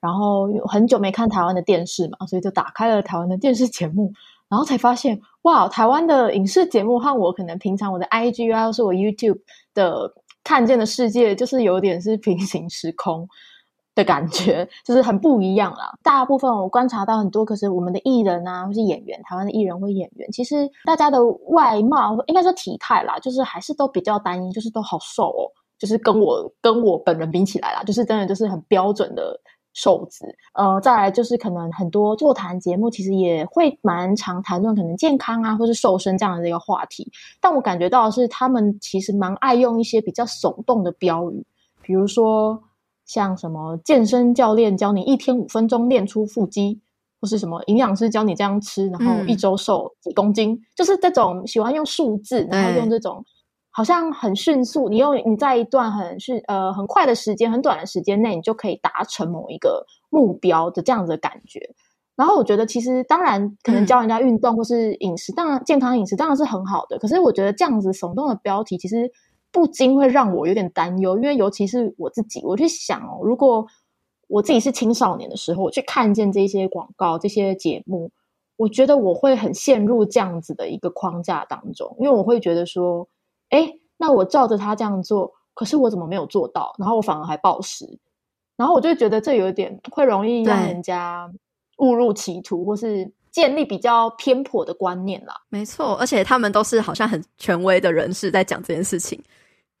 [0.00, 4.12] 然后很久没看台湾的电视嘛，所以就打开了台湾的电视节目，
[4.48, 9.38] 然后才发现，哇，台湾的影视节目和我可能平常我的 IG 啊，或是我 YouTube
[9.72, 13.26] 的看见的世界，就是有点是平行时空
[13.94, 15.92] 的感觉， 就是很不一样啦。
[16.02, 29.40] 大部分我观察到很多，可是我们的艺人啊，或是演员，台湾的艺人或演员，其实大家的外貌，应该说体态啦，就是还是都比较单一，就是都好瘦哦，就是跟我跟我本人比起来啦，就是真的就是很标准的。
[29.76, 37.10] 瘦子，呃，再来就是可能很多座谈节目其实也会蛮常谈论可能健康啊，或是瘦身这样的一个话题。
[37.40, 41.44] 但我感觉到是，他们其实蛮爱用一些比较耸动的标语，
[41.82, 42.62] 比如说
[43.04, 46.80] 像什么健身教练教你一天五分钟练出腹肌，
[47.20, 53.24] 或是什么营养师教你这样吃，然后一周瘦几公斤，嗯、就是这种喜欢用数字，然后用这种。
[53.76, 61.58] 好像很迅速，你用你在一段很迅呃很快的时间，很短的时间内，你就可以达成某一个目标的这样子的感觉。
[62.14, 66.96] 然后我觉得，其实当然可能教人家运动或是饮食，嗯、当然健康饮食当然是很好的。
[67.00, 69.10] 可是我觉得这样子耸动的标题，其实
[69.54, 73.66] 不禁会让我有点担忧，因为尤其是我自己，我去想哦，如果
[74.28, 78.10] 我自己是青少年的时候，我去看见这些广告、这些节目，
[78.56, 83.08] 我觉得我会很陷入这样子的一个框架当中，因为我会觉得说。
[83.50, 86.74] 哎，那我照着他这样做，可是我怎么没有做到？
[86.76, 88.00] 然后我反而还暴食，
[88.56, 91.30] 然后我就觉得这有点会容易让人家
[91.78, 95.34] 误入歧途，或是建立比较偏颇的观念啦。
[95.50, 99.22] 没错，而且他们都是好像很权威的人士在讲这件事情，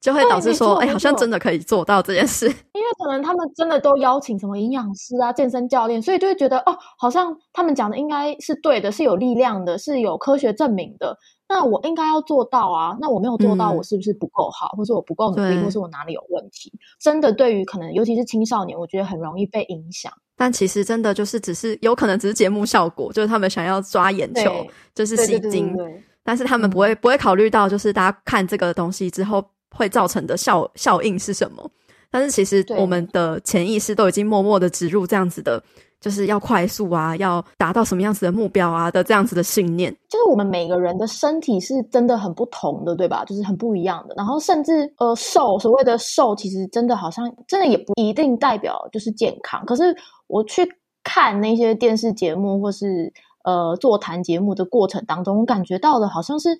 [0.04, 2.46] 就会导致说，哎，好像真的可以做到这件事。
[2.76, 11.16] 因为可能他们真的都邀请什么营养师啊、健身教练，所以就会觉得哦，好像他们讲的应该是对的，是有力量的，是有科学证明的。
[11.48, 12.94] 那我应该要做到啊！
[13.00, 16.70] 那我没有做到，我是不是不够好，嗯、或是我不够努力，或是我哪里有问题？
[17.00, 20.12] 真的，对于可能尤其是青少年，我觉得很容易被影响。
[20.36, 25.74] 但其实真的就是只是有可能只是节目效果，就是他们想要抓眼球，就是吸睛。
[26.22, 31.70] 但是他们不会、嗯、不会考虑到，就是大家看这个东西之后会造成的效效应是什么？
[32.10, 35.62] 但是其实我们的潜意识都已经默默的植入这样子的。
[36.00, 39.90] 就是要快速啊，要达到什么样子的目标啊的这样子的信念。
[40.06, 43.24] 就是我们每个人的身体是真的很不同的，对吧？
[43.24, 44.14] 就是很不一样的。
[44.14, 49.64] 然后甚至呃瘦，所谓的瘦，其实真的好像真的也不一定代表就是健康。
[49.64, 50.68] 可是我去
[51.02, 53.10] 看那些电视节目或是
[53.44, 56.50] 呃座谈节目的过程当中，我感觉到的好像是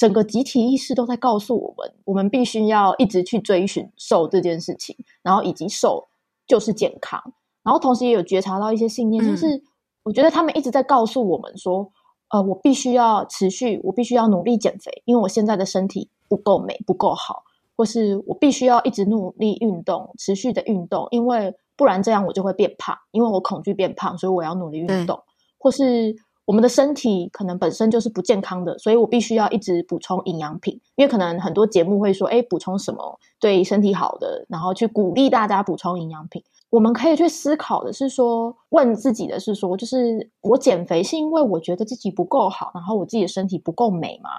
[0.00, 6.08] 整个集体意识都在告诉我们，我们必须要一直去追寻瘦这件事情，然后以及瘦
[6.46, 7.22] 就是健康。
[7.62, 9.62] 然后同时也有觉察到一些信念，就是
[10.02, 11.92] 我觉得他们一直在告诉我们说，
[12.30, 17.42] 呃，我必须要持续，我必须要努力减肥，因为我现在的身体不够美，不够好，
[17.76, 25.20] 或是我必须要一直努力运动，持续的运动，因为不然这样我就会变胖，因为我恐惧变胖，所以我要努力运动，
[25.58, 36.42] 或是我们的身体可能本身就是不健康的，所以我必须要一直补充营养品，因为可能很多节目会说，哎，补充什么对身体好的，然后去鼓励大家补充营养品。
[36.70, 44.30] 我们可以去思考的是说，问自己的是说，就是我减肥是因为我觉得自己不够好，然后我自己的身体不够美吗？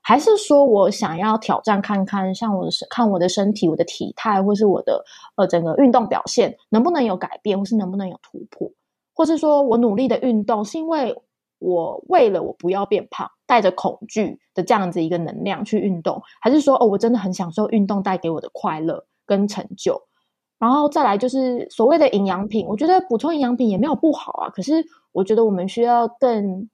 [0.00, 5.04] 还是说我想要挑战看看，像我的看我的身体、我的体态，或是我的
[5.36, 8.70] 呃整个运动表现能不能有改变，或是能不能有突破？
[9.14, 11.14] 或是说我努力的运动是因为
[11.58, 20.02] 我为了我不要变胖，带着恐惧的这样子一个能量去运动，还是说哦，我真的很享受运动带给我的快乐跟成就？
[20.58, 24.50] 然后再来就是所谓的营养品，我觉得补充营养品也没有不好啊。
[24.50, 26.68] 可是我觉得我们需要更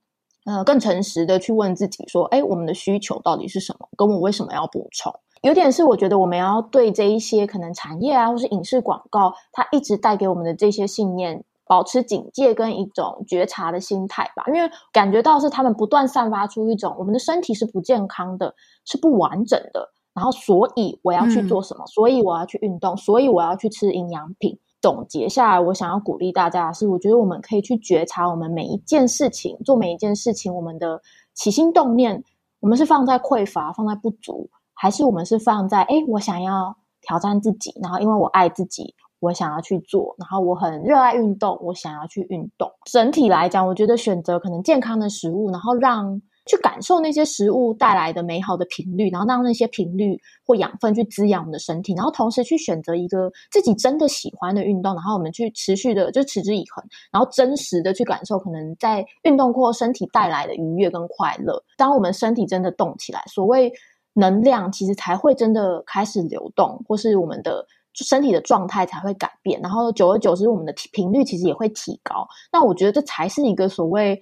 [0.46, 3.88] 呃更诚实的去问自己说，哎，我们的需求到底是什么？
[3.96, 5.12] 跟我为什么要补充？
[5.42, 14.44] 有点是我觉得我们要对这一些可能产业啊，或是影视广告，它一直带给我们的这些信念，保持警戒跟一种觉察的心态吧。
[14.48, 19.90] 因为感觉到是他们不断散发出一种我们的身体是不健康的，是不完整的。
[20.14, 21.84] 然后，所以我要去做什么？
[21.84, 24.56] 嗯、所以我要去运动，所以我要去吃营养品。
[24.80, 31.00] 总结下来，我想要鼓励大家的是，我觉得我们可以去觉察我们每一件事情，做每一件事情，我们的
[31.32, 32.22] 起心动念，
[32.60, 38.94] 我们是放在匮乏，放在不足，还是我们是放在哎，我想要挑战自己，然后因为我爱自己，
[39.24, 42.70] 我想要去做，然后我很热爱运动，我想要去运动。
[42.84, 46.20] 整体来讲，我觉得选择可能健康的食物，然后让。
[46.46, 50.14] 去感受那些食物带来的美好的频率，然后让那些频率
[50.46, 61.58] 或养分去滋养我们的身体，然后同时去选择一个自己真的喜欢的运动，然后我们去持续的就持之以恒，然后真实的去感受可能在运动过后身体带来的愉悦跟快乐。
[61.78, 63.72] 当我们身体真的动起来，所谓
[64.12, 72.26] 能量其实才会真的开始流动，或是我们的身体的状态才会改变，然后久而久之，我们的频率其实也会提高。
[72.52, 74.20] 那我觉得这才是一个所谓。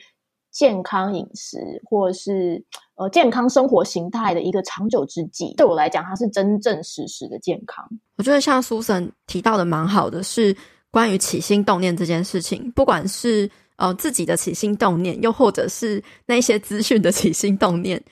[0.54, 2.62] 健康饮食或者是
[2.96, 5.54] 呃健康生活形态的一个长久之计。
[5.56, 7.82] 对我来讲，它是真正实时的健康。
[8.18, 10.54] 我觉得像 Susan 提到的蛮好的，是
[10.90, 18.04] 关于起心动念这件事情，不管是呃自己的起心动念，又或者是那些资讯的起心动念，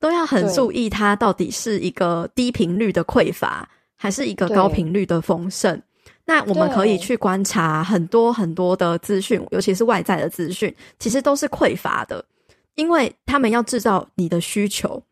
[0.00, 3.68] 都要很注意它到底是一个低频率的匮乏，
[4.04, 5.80] 还是一个高频率的丰盛。
[6.26, 12.22] 那我们可以去观察很多很多的资讯，尤其是外在的资讯，其实都是匮乏的，
[12.74, 15.02] 因为他们要制造你的需求，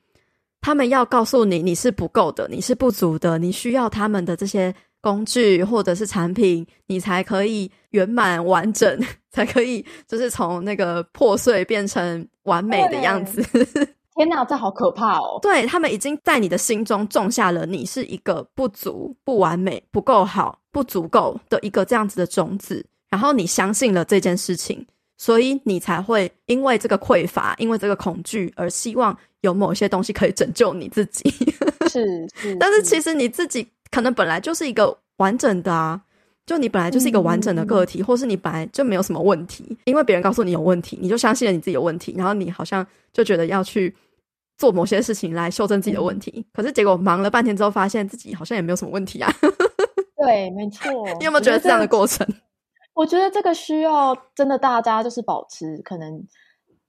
[0.61, 9.01] 他们要告诉你你是不够的，你是不足的，你需要他们的这些工具或者是产品，你才可以圆满完整，
[9.33, 13.43] 才可以就是从那个破碎变成完美的样子。
[14.15, 15.39] 天哪，这好可怕哦！
[15.41, 20.59] 对，他们已经在你的心中种下了你是一个不足、不完美、不够好。
[20.73, 24.87] 不足够的一个这样子的种子，然后你相信了这件事情，
[25.19, 31.29] 所以你才会因为这个匮乏，因为这个恐惧而希望有某些东西可以拯救你自己。
[31.93, 36.01] 是，是，但是其实你自己可能本来就是一个完整的啊，
[36.53, 43.95] 就你本来就是一个完整的个体，嗯、或是你本来就没有什么问题，因为别人告诉你有问题，你就相信了你自己有问题，然后你好像就觉得要去
[44.59, 49.33] 做某些事情来修正自己的问题，嗯、可是结果忙了半天之后，发现自己好像也没有什么问题啊。
[50.23, 50.93] 对，没错。
[51.19, 52.27] 你有没有觉得这样的过程？
[52.95, 56.23] 我觉得这个需要真的大家就是保持可能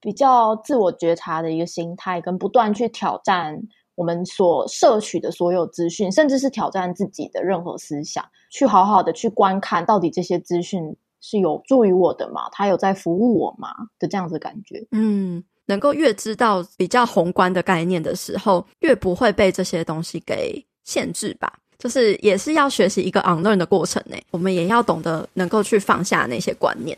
[0.02, 3.58] 比较自我觉察的一个心态，跟不断去挑战
[3.96, 12.50] 我们所摄取的所有资讯，甚至是挑战自己的任何思想，去好好的去观看到底这些资讯是有助于我的吗？
[12.52, 13.70] 它有在服务我吗？
[14.00, 14.86] 的这样子感觉。
[14.92, 21.54] 嗯，能够越知道比较宏观的概念的时候，越不会被这些东西给限制吧。
[21.78, 26.98] 就是也是要学习一个 unlearn 的过程呢，我们也要懂得能够去放下那些观念，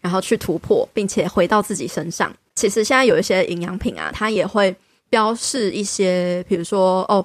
[0.00, 2.30] 然后去突破，并且回到自己身上。
[2.54, 4.74] 其实现在有一些营养品啊，它也会
[5.10, 7.24] 标示一些，比如说哦，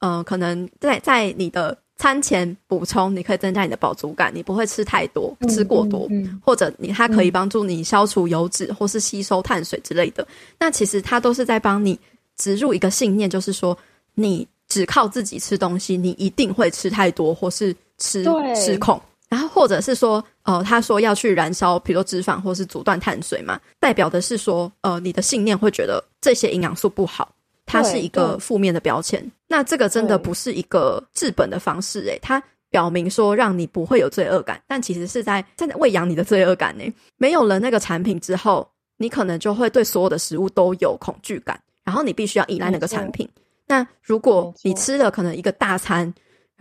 [0.00, 10.26] 嗯、呃，可能在在你的餐前补充，你可以增加你的饱足感，你不会吃太多，吃过多，嗯嗯嗯、或者你它可以帮助你消除油脂或是吸收碳水之类的。
[10.58, 11.98] 那其实它都是在帮你
[12.36, 13.76] 植入一个信念，就是说
[14.14, 14.46] 你。
[14.66, 18.24] 只靠自己吃东西，你一定会吃太多，或是吃
[18.56, 19.00] 失控。
[19.34, 27.34] 然后或者是说，呃，他说要去燃烧，比如说脂肪，或是阻断碳水嘛，代表的是说，呃，你的信念会觉得这些营养素不好，
[27.66, 29.28] 它是一个负面的标签。
[29.48, 36.84] 那这个真的不是一个治本的方式，诶，它表明说让你不会有罪恶感，但其实是在在喂养你的罪恶感呢。
[37.16, 38.64] 没有了那个产品之后，
[38.98, 43.28] 你可能就会对所有的食物都有恐惧感，然后你必须要依赖那个产品。
[43.66, 46.14] 那如果你吃了可能一个大餐，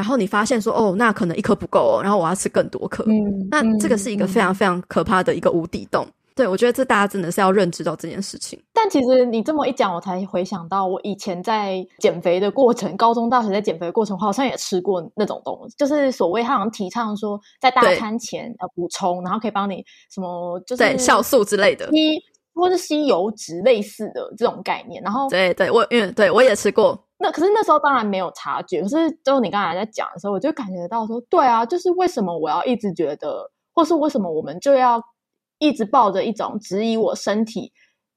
[0.04, 6.06] 然后你发现说哦，那可能一颗不够哦，然后我要吃更多颗，嗯，那这个是一个非常非常可怕的一个无底洞。
[6.36, 8.62] 对，我觉得这大家真的是要认知到这件事情。
[8.74, 19.82] 但其实你这么一讲，我才回想到我以前在减肥的过程，高中、大学在减肥的过程，我好像也吃过那种东西，就是所谓他好像提倡说在大餐前呃补充，然后可以帮你
[20.14, 21.90] 什么就是对酵素之类的。
[22.56, 27.02] 或是吸油脂类似的这种概念，然后对对，我因为对我也吃过。
[27.24, 35.02] 那可是那时候当然没有察觉，可是就你刚才在讲的时候，我就感觉到说，对啊，就是为什么我要一直觉得，或是为什么我们就要
[35.58, 37.72] 一直抱着一种质疑我身体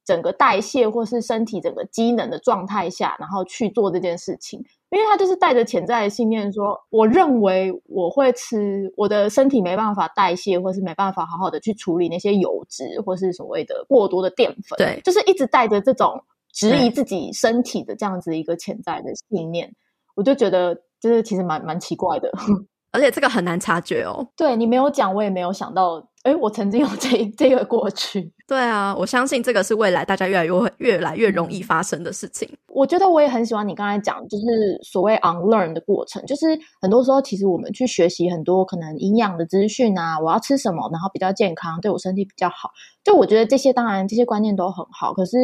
[0.04, 4.60] 整个代谢或是身体整个机能的状态下，然后去做这件事情。
[4.90, 14.76] 因为他就是带着潜在的信念说，我认为我会吃，我的身体没办法代谢，或是没办法好好的去处理那些油脂，或是所谓的过多的淀粉。
[14.78, 16.22] 对，就是一直带着这种
[16.56, 19.70] 质疑自己身体的这样子一个潜在的信念，
[20.14, 22.30] 我就觉得就是其实蛮蛮奇怪的。
[22.92, 24.26] 而且这个很难察觉哦。
[24.34, 26.02] 对，你没有讲，我也没有想到。
[26.22, 28.32] 哎，我曾经有这这个过去。
[28.48, 32.48] 对啊，我相信这个是未来大家越来越越来越容易发生的事情。
[32.66, 34.44] 我觉得我也很喜欢你刚才讲，就是
[34.82, 36.24] 所谓 unlearn 的过程。
[36.26, 42.70] 就是很多时候，其实我们去学习很多可能营养的资讯啊，我要吃什么，然后比较健康，对我身体比较好。
[43.04, 45.36] 就我觉得这些当然这些观念都很好，可是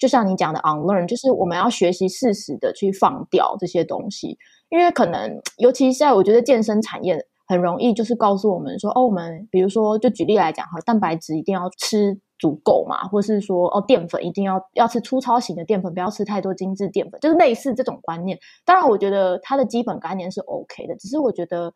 [0.00, 4.36] 就像你讲的 unlearn，就是我们要学习适时的去放掉这些东西，
[4.70, 7.24] 因为可能尤其是在我觉得健身产业。
[7.46, 18.38] 很容易就是告诉我们说，哦，我们比如说就举例来讲哈，蛋白质一定要吃足够嘛，或是说哦，淀粉一定要要吃粗糙型的淀粉，不要吃太多精致淀粉，就是类似这种观念。
[18.64, 21.74] 当然，我觉得它的基本概念是 OK 的，只是我觉得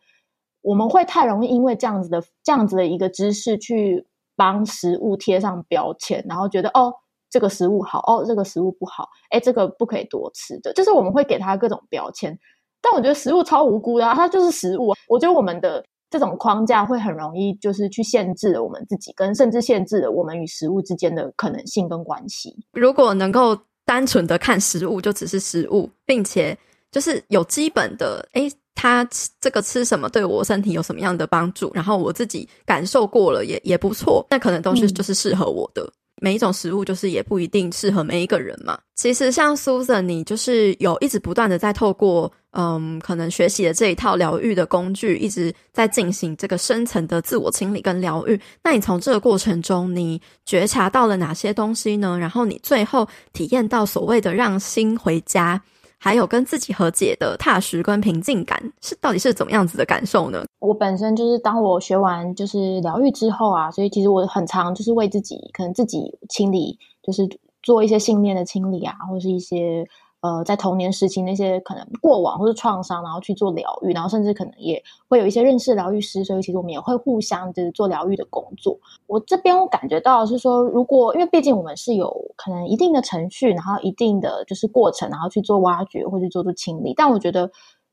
[0.63, 4.07] 我们会太容易因为这样子的这样子的一个知识去
[4.37, 6.95] 帮食物贴上标签，然后觉得哦，
[7.35, 12.39] 这个食物好，哦，这个食物不好，哎，这个不可以多吃的，就是我们会给它各种标签。
[12.81, 14.95] 但我觉得食物超无辜的啊，它就是食物。
[15.09, 22.55] 我觉得我们的这种框架会很容易就是去限制了我们自己，跟甚至限制了我们与食物之间的可能性跟关系。
[22.71, 26.57] 如果能够单纯的看食物，就只是食物，并且
[26.93, 35.83] 就是有基本的，诶，他吃这个吃什么对我身体有什么样的帮助，然后我自己感受过了也也不错，那可能都是就是适合我的。
[35.83, 38.79] 嗯每一种食物就是也不一定适合每一个人嘛。
[38.95, 48.41] 其实像 Susan，你就是有一直不断的在透过嗯，可能学习的这一套疗愈的工具，一直在进行这个深层的自我清理跟疗愈。
[48.63, 52.17] 那你从这个过程中，你觉察到了哪些东西呢？
[52.19, 55.61] 然后你最后体验到所谓的让心回家。
[56.05, 60.45] 还有跟自己和解的踏实跟平静感，是到底是怎么样子的感受呢？
[60.59, 67.27] 我本身就是当我学完就是疗愈之后啊，所以其实我很常就是为自己可能自己清理，就是
[67.63, 69.83] 做一些信念的清理啊，或是一些。
[70.25, 78.79] 呃，在童年时期那些可能过往或是创伤，然后去做疗愈，然后甚至可能也会有一些认识疗愈师，所以其实我们也会互相就是做疗愈的工作。
[79.07, 87.51] 我这边我感觉到是说，如果因为毕竟我们是有可能一定的程序，然后一定的就是过程，然后去做挖掘或去做做清理，但我觉得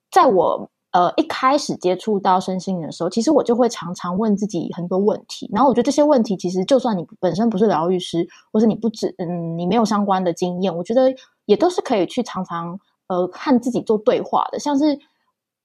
[0.09, 0.69] 在我。
[0.91, 5.49] 呃，一开始接触到身心灵的时候，其实我就会常常问自己很多问题。
[5.53, 11.13] 然后我觉得这些问题，其实就算你本身不是疗愈师，或是你不止，嗯，你没有相关的经验，我觉得
[11.45, 12.77] 也都是可以去常常
[13.07, 14.59] 呃和自己做对话的。
[14.59, 14.99] 像是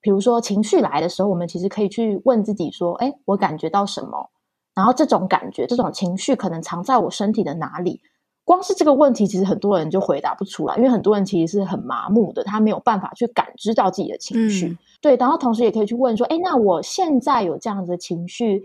[0.00, 4.30] 比如说情绪来的时候，我们其实可以去问自己说：“哎，我感觉到什么？
[4.74, 8.00] 然后这种感觉、这种情绪可能藏在我身体的哪里？”
[8.46, 14.68] 光是这个问题，其实很多人就回答不出来，因为很多人其实是很麻木的，他没有办法去感知到自己的情绪。
[14.68, 18.64] 嗯、对，然后同时也可以去问说：“哎，那我现在有这样子的情绪，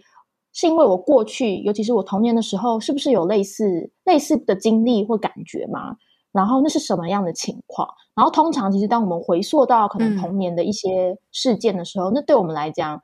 [0.54, 5.96] 是因为我过去，尤其是我童年的时候，是不是有类似类似的经历或感觉吗？
[6.32, 7.90] 然后那是什么样的情况？
[8.14, 13.02] 然后通常，其实当我们回溯到可能童年的一些事件的时候，嗯、那对我们来讲，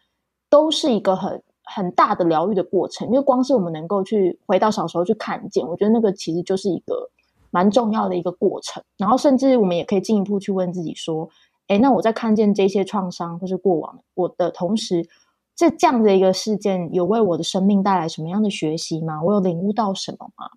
[0.47, 1.41] 都是一个很。”
[1.75, 7.09] 很大的疗愈的过程，因为光是我们能够去回到小时候去看见，我觉得那个其实就是一个
[7.51, 8.81] 蛮重要的一个过程。
[8.97, 11.29] 然后，甚至我们也可以进一步去问自己说
[11.67, 15.07] ：“诶，那我在看见这些创伤或是过往我的同时，
[15.55, 19.21] 这这样的一个事件有为我的生命带来什么样的学习吗？
[19.23, 20.49] 我有领悟到什么吗？”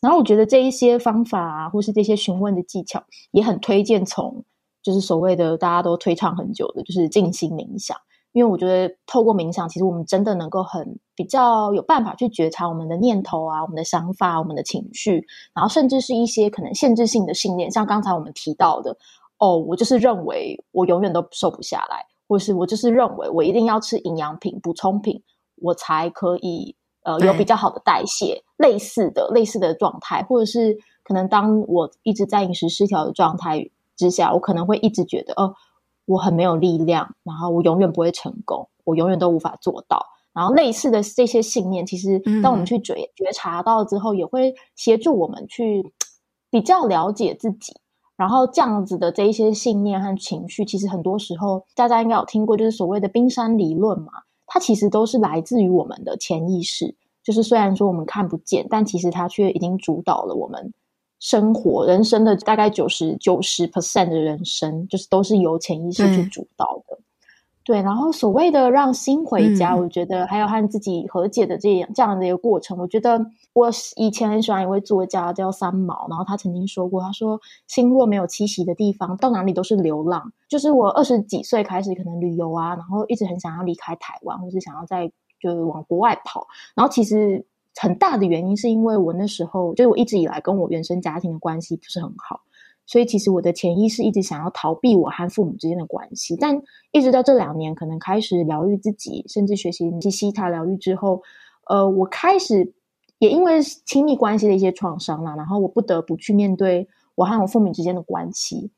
[0.00, 3.02] 然后，我觉得这一些方法啊，或是这些询问的技巧，
[3.32, 4.44] 也很推荐从
[4.80, 7.96] 就是所谓的大家都推倡很久的，就是静心冥想。
[8.32, 18.96] 因为我觉得透过冥想，其实我们真的能够很比较有办法去觉察我们的念头啊、我们的想法、我们的情绪，然后甚至是一些可能限制性的信念，像刚才我们提到的，
[19.38, 25.22] 哦，我就是认为我永远都瘦不下来，或是我就是认为我一定要吃营养品、补充品，
[25.56, 35.54] 我才可以呃有比较好的代谢，类似的类似的状态，或者是可能当我一直在饮食失调的状态之下，我可能会一直觉得哦。
[36.08, 40.04] 我很没有力量，然后我永远不会成功，我永远都无法做到。
[40.32, 45.92] 然后类似的这些信念，其实当我们去觉觉察到之后，也会协助我们去
[46.50, 47.74] 比较了解自己。
[48.16, 54.12] 然后这样子的这一些信念和情绪，其实很多时候大家应该有听过，就是所谓的冰山理论嘛，
[54.46, 56.96] 它其实都是来自于我们的潜意识。
[57.22, 60.72] 就是虽然说我们看不见，但其实它却已经主导了我们。
[61.20, 66.98] 生活人生的大概九十九十 percent 的人生，就是都是由潜意识去主导的。
[67.64, 72.78] 对，然后所谓的让心回家，嗯、我觉得还有和自己和解的这样这样的一个过程。
[72.78, 73.20] 我觉得
[73.52, 77.38] 我以前很喜欢一位作家叫三毛，然后他曾经说过，他说
[77.68, 85.06] ：“心若没有栖息的地方，到哪里都是流浪。”就是我二十几岁开始可能旅游啊，然后一直很想要离开台湾，或是想要在
[85.38, 87.44] 就是往国外跑，然后其实。
[87.80, 92.40] 很大的原因是因为我那时候，就是我一直以来跟我原生家庭的关系不是很好，
[92.86, 96.36] 所以其实我的潜意识一直想要逃避我和父母之间的关系。
[96.36, 96.60] 但
[96.90, 101.22] 一直到这两年，可能开始疗愈自己，甚至学习西塔疗愈之后，
[101.68, 102.72] 呃，我开始
[103.18, 108.72] 也因为亲密关系的一些创伤啦，然后我不得不去面对我和我父母之间的关系，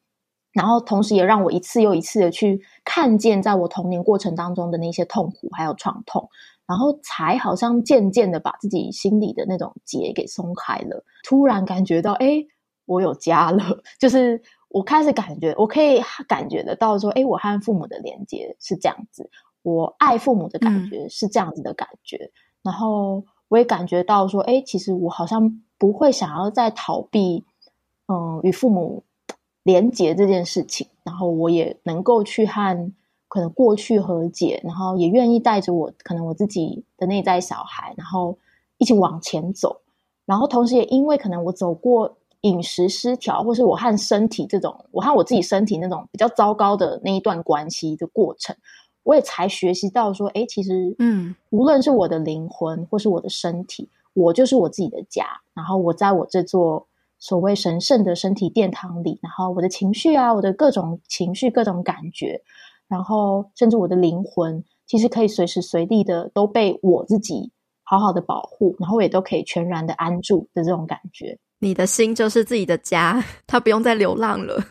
[0.52, 6.28] 然后同时也让我一次又一次的去看见，在我童年过程当中的那些痛苦还有创痛。
[6.70, 12.46] 然后才好像渐渐的把自己心里的那种结给松开了，突然感觉到，哎，
[12.86, 13.82] 我有家了。
[13.98, 19.28] 就是我开始感觉，我可以感觉得到说，哎，我和父母的连接是这样子，
[19.62, 22.16] 我爱父母的感觉是这样子的感觉。
[22.16, 22.30] 嗯。
[22.62, 27.44] 然后我也感觉到说，哎，其实我好像不会想要再逃避，
[28.06, 29.02] 嗯，与父母
[29.64, 30.86] 连接这件事情。
[31.02, 32.92] 然后我也能够去和。
[33.30, 38.36] 可能过去和解，然后也愿意带着我，可能我自己的内在小孩，然后
[38.76, 39.80] 一起往前走。
[40.26, 48.56] 然后同时也因为可能我走过饮食失调，或是我和身体这种，我和我自己身体那种比较糟糕的那一段关系的过程，
[49.04, 55.24] 我也才学习到说，哎，其实，嗯，无论是我的灵魂或是我的身体，我就是我自己的家。
[55.54, 56.86] 然后我在我这座
[57.18, 62.42] 所谓神圣的身体殿堂里，然后我的情绪啊，我的各种情绪、各种感觉，
[62.90, 67.52] 然后甚至我的灵魂，其实可以随时随地的都被我自己
[67.84, 71.38] 好好的保护，然后也都可以全然的安住的这种感觉。
[71.60, 74.62] 你的心就是自己的家， 它不用再流浪了。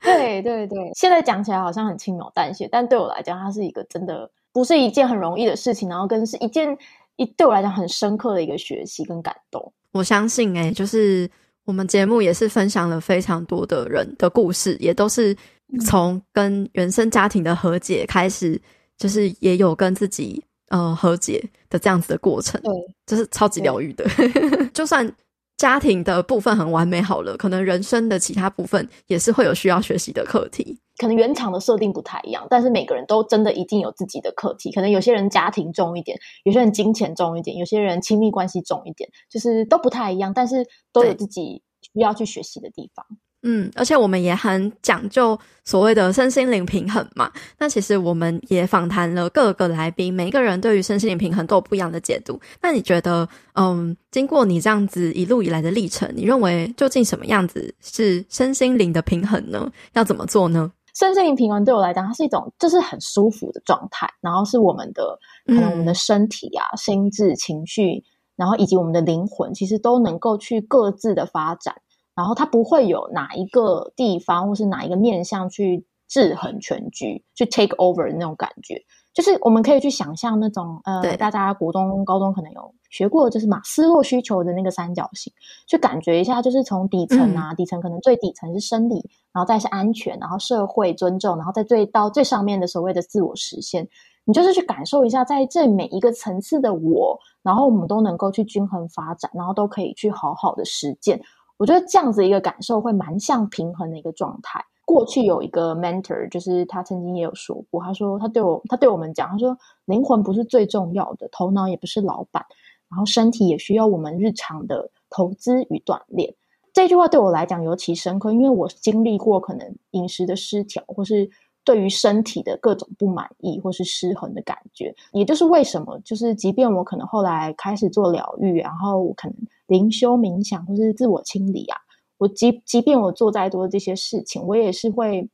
[0.00, 6.76] 对对对，现在讲起来好像很轻描淡写，但对我来讲，它是一个真的不是一件很容易的事情，然后跟是一件
[7.16, 9.72] 一对我来讲很深刻的一个学习跟感动。
[9.92, 11.30] 我相信、欸，诶就是
[11.64, 15.34] 我们节目也是分享了非常多的人的故事，也都是
[15.84, 18.60] 从跟原生家庭的和解开始，
[18.96, 22.72] 就是也有跟自己呃和解的这样子的过程，对，
[23.06, 24.04] 就是超级疗愈的，
[24.72, 25.14] 就算。
[25.56, 30.76] 家庭的部分很完美好了，可能人生的其他部分也是会有需要学习的课题。
[30.98, 34.72] 可能原厂的设定不太一样，但是每个人都真的一定有自己的课题。
[34.72, 43.06] 可能有些人家庭重一点，有些人金钱重一点，有些人亲密关系重一点，就是都不太一样，但是都有自己需要去学习的地方。
[43.46, 47.30] 嗯，而且我们也很讲究所谓的身心灵平衡嘛。
[47.58, 52.40] 那其实我们也访谈了各个来宾，每一个人对于身心灵平衡都有不一样的解读。
[52.62, 59.70] 那你觉得，嗯，经过你这样子一路以来的历程，你认为究竟什么样子是身心灵的平衡呢？
[59.92, 60.72] 要怎么做呢？
[60.98, 68.02] 身心灵平衡对我来讲，它是一种就是很舒服的状态，然后是我们的可能我们的身体啊、嗯、心智、情绪，
[68.36, 71.74] 然后以及我们的灵魂，其实都能够去各自的发展。
[72.14, 78.80] 然后它不会有哪一个地方或是哪一个面向去制衡全局，去 take over 的那种感觉，
[79.12, 85.32] 就是我们可以去想象那种呃，大家国中、高中可能有学过，就是马斯洛需求的那个三角形，
[85.66, 93.88] 去感觉一下，就是从底层啊，嗯、底层可能最底层是生理，然后再是安全，然后社会尊重，然后再最到最上面的所谓的自我实现，
[94.24, 101.20] 你就是去感受一下，在这每一个层次的我，然后我们都能够去均衡发展，然后都可以去好好的实践。
[101.56, 104.64] 我觉得这样子一个感受会蛮像平衡的一个状态。
[104.84, 112.44] 过去有一个 mentor，就是他曾经也有说过，他说他对我，他对我们讲，他说灵魂不是最重要的，头脑也不是老板，
[112.90, 116.34] 然后身体也需要我们日常的投资与锻炼。
[116.74, 121.30] 这句话对我来讲尤其深刻，因为我经历过可能饮食的失调，或是
[121.64, 124.94] 对于身体的各种不满意，或是失衡的感觉。
[125.12, 129.36] 也就是为什么，就是即便我可能后来开始做疗愈，然后我可能。
[129.66, 131.78] 灵修、冥想或是自我清理啊，
[132.18, 135.26] 我即即便我做再多的这些事情，我也是会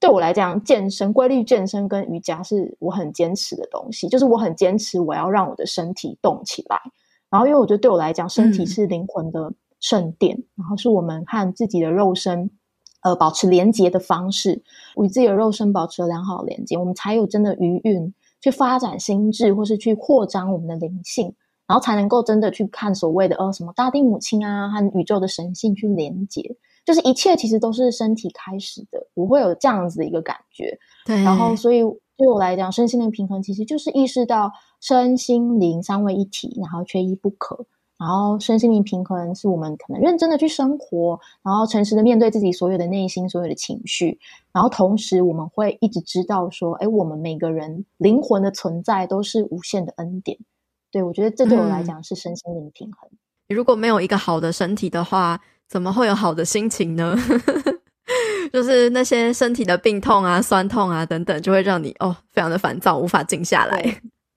[0.00, 4.08] 对我来讲，健身、规律健身跟瑜伽是我很坚持的东西。
[4.08, 6.80] 就是我很坚持，我要让我的身体动起来。
[7.30, 12.50] 然后，因为我觉得对我来讲，身体是灵魂的圣殿，嗯、然后是我们和自己的肉身
[13.06, 14.62] 呃保持连接的方式，
[14.96, 21.34] 与自己的肉身保持了良好的连接，我们才有真的余韵去发展心智，或是去扩张我们的灵性。
[21.68, 26.40] 然后才能够真的去看所谓的呃什么大地母亲啊和宇宙的神性去连接，
[26.84, 30.78] 就是一切其实都是身体开始的，我会有这样子的一个感觉。
[31.04, 31.82] 对，然后所以
[32.16, 37.66] 对我来讲，身心灵平衡其实就是意识到身心灵三位一体，然后缺一不可。
[37.98, 44.18] 然后身心灵平衡是我们可能认真的去生活，然后诚实的面对自己所有的内心、所有的情绪，
[44.52, 50.38] 然后同时我们会一直知道说，哎，我们每个人灵魂的存在都是无限的恩典。
[50.90, 53.08] 对，我觉得这对我来讲是身心灵平衡。
[53.48, 57.16] 如果没有一个好的身体的话，怎么会有好的心情呢？
[58.52, 63.82] 就是那些身体的病痛啊、酸痛啊等等，就会让你哦非常的烦躁，无法静下来。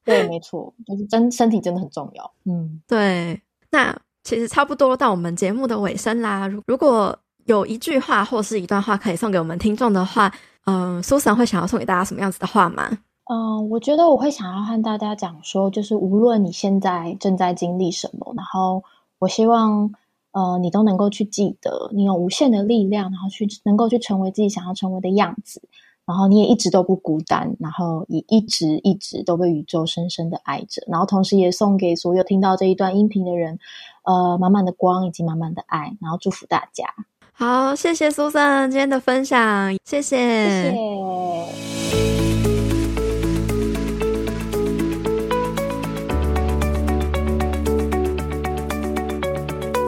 [0.04, 2.34] 对没错，就是真身体真的很重要。
[2.46, 3.42] 嗯，对。
[3.72, 6.48] 那其实差不多到我们节目的尾声啦。
[6.66, 10.32] 如果有一句话或是一段话可以送给我们听众的话，
[10.66, 12.90] 嗯、呃，Susan 会想要送给大家什么样子的话吗？
[13.32, 18.84] 嗯，我觉得我会想要和大家讲说，就是无论你现在正在经历什么，然后
[19.20, 19.92] 我希望，
[20.32, 25.62] 呃，你都能够去记得，你有无限的力量，然后去能够去成为自己想要成为的样子，
[26.10, 33.60] 然后你也一直都不孤单，然后也一直一直都被宇宙深深的爱着，然后同时也送给所有听到这一段音频的人，
[34.06, 36.86] 呃，满满的光以及满满的爱，然后祝福大家。
[37.32, 40.76] 好，谢谢 Susan 今天的分享，谢谢，谢谢。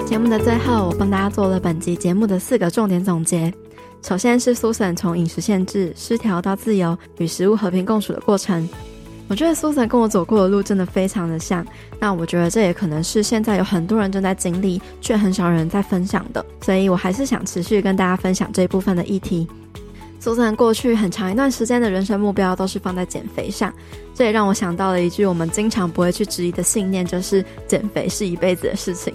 [0.05, 3.51] 节目的最后，我帮大家做了本集节目的四个重点总结。
[4.01, 8.67] 首先是 Susan 从饮食限制、失调到自由，与食物和平共处的过程。
[9.27, 11.65] 我觉得 Susan 跟我走过的路真的非常的像。
[11.99, 16.45] 那我觉得这也可能是现在有很多人正在经历，却很少人在分享的。
[16.61, 19.47] 所以我还是想持续跟大家分享这一部分的议题。
[20.19, 23.73] 苏珊过去很长一段时间的人生目标都是放在减肥上，
[24.13, 29.13] 这也让我想到了一句我们经常不会去质疑的信念，就是减肥是一辈子的事情。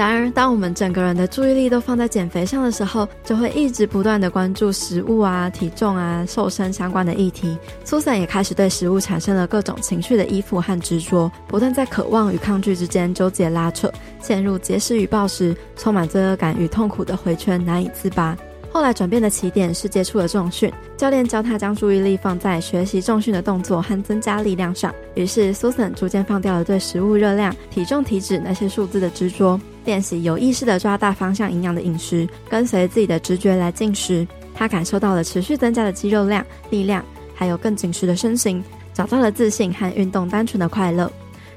[0.00, 7.54] 然而，当我们整个人的注意力都放在减肥上的时候，就会一直不断的关注食物啊、体重啊、瘦身相关的议题。
[7.84, 13.92] 苏珊也开始对食物产生了各种情绪的依附和执着，不断在渴望与抗拒之间纠结拉扯，
[14.22, 18.34] 陷入节食与暴食、充满罪恶感与痛苦的回圈，难以自拔。
[18.72, 24.94] 后来转变的起点是接触了重训，教练教他将注意力放在学习重训的动作和增加力量上。
[25.14, 34.26] 于是，Susan 逐渐放掉了对食物热量、体重、体脂那些数字的执着，练习有意识地抓大方向营养的饮食，跟随自己的直觉来进食。
[34.54, 37.04] 他感受到了持续增加的肌肉量、力量，
[37.34, 38.62] 还有更紧实的身形，
[38.94, 41.10] 找到了自信和运动单纯的快乐。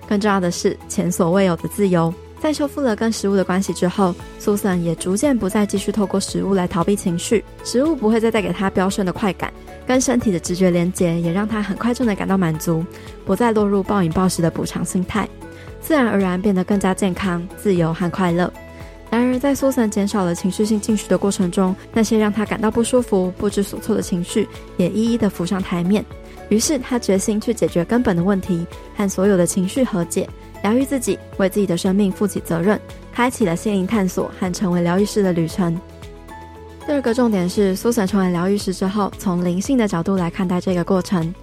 [0.09, 2.11] 更重要的是，前所未有的自由。
[2.43, 9.53] 在修复了跟食物的关系之后，Susan 也逐渐不再继续透过食物来逃避情绪，食物不会再带给他飙升的快感，
[9.87, 12.85] 跟身体的直觉连接也让他很快就能感到满足，
[13.25, 15.25] 不再落入暴饮暴食的补偿心态，
[15.79, 18.51] 自然而然变得更加健康、自由和快乐。
[19.09, 26.03] 然而，在 Susan 减少了情绪性进食的过程中，那些让他感到不舒服、不知所措的情绪也一一的浮上台面。
[26.49, 28.67] 于是，他决心去解决根本的问题，
[28.97, 30.27] 和所有的情绪和解。
[30.63, 32.79] 疗愈自己，为自己的生命负起责任，
[33.13, 35.79] 开启了心灵探索和成为疗愈师的旅程。
[36.85, 41.33] 第二个重点是，苏珊成为疗愈师之后，从灵性的角度来看待这个过程。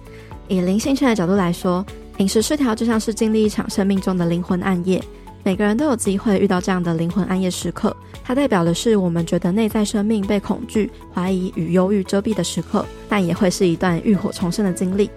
[0.47, 1.85] 以灵性圈的角度来说，
[2.17, 5.01] 饮食失调就像是经历一场生命中的灵魂暗夜。
[5.43, 15.09] 每个人都有机会遇到这样的灵魂暗夜时刻，它代表的是我们觉得内在生命被恐惧、怀疑与忧郁遮蔽的时刻，但也会是一段浴火重生的经历。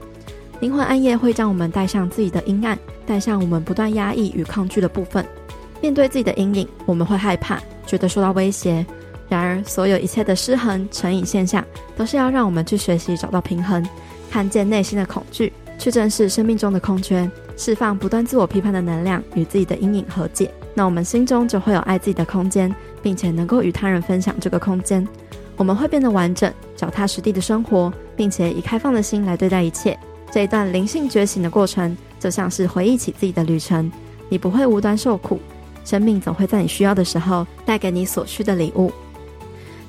[0.65, 5.23] 灵魂暗夜会将我们带向自己的阴暗，带向我们不断压抑与抗拒的部分。
[5.83, 8.85] 面对自己的阴影，我们会害怕，觉得受到威胁。
[9.29, 11.63] 然而，所有一切的失衡、成瘾现象，
[11.99, 13.87] 都是要让我们去学习找到平衡，
[14.31, 20.51] 看见内心的恐惧，去正视生命中的空缺，释放不断自我批判的能量，与自己的阴影和解。
[20.73, 25.07] 那我们心中就会有爱自己的空间，并且能够与他人分享这个空间。
[25.59, 29.95] 我们会变得完整、脚踏实地的生活，并且以开放的心来对待一切。
[30.35, 33.89] 这一段灵性觉醒的过程，就像是回忆起自己的旅程。
[34.29, 35.39] 你不会无端受苦，
[35.85, 38.91] 生命总会在你需要的时候带给你所需的礼物。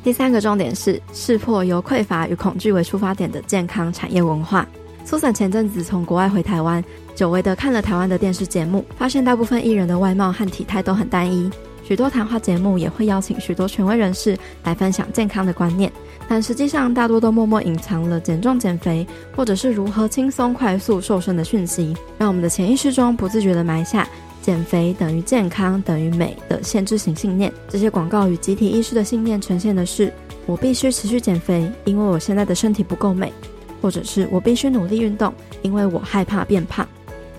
[0.04, 4.68] 第三个重点是识破由匮乏与恐惧为出发点的健康产业文化。
[5.04, 6.84] 苏珊前阵子从国外回台湾，
[7.16, 11.50] 久违的看了台湾的电视节目，发现大部分艺人的外貌和体态都很单一。
[11.88, 15.92] 许多谈话节目也会邀请许多权威人士来分享健康的观念，
[16.28, 19.06] 但实际上大多都默默隐藏了减重减肥
[19.36, 24.08] 或者是如何轻松快速瘦身的讯息，让我们的潜意识中不自觉地埋下
[24.42, 27.54] 减肥等于健康等于美的限制性信念。
[27.70, 30.12] 这些广告与集体意识的信念呈现的是：
[30.48, 33.32] 我必须持续减肥，因为我现在的身体不够美，
[33.80, 35.32] 或者是我必须努力运动，
[35.62, 36.88] 因为我害怕变胖。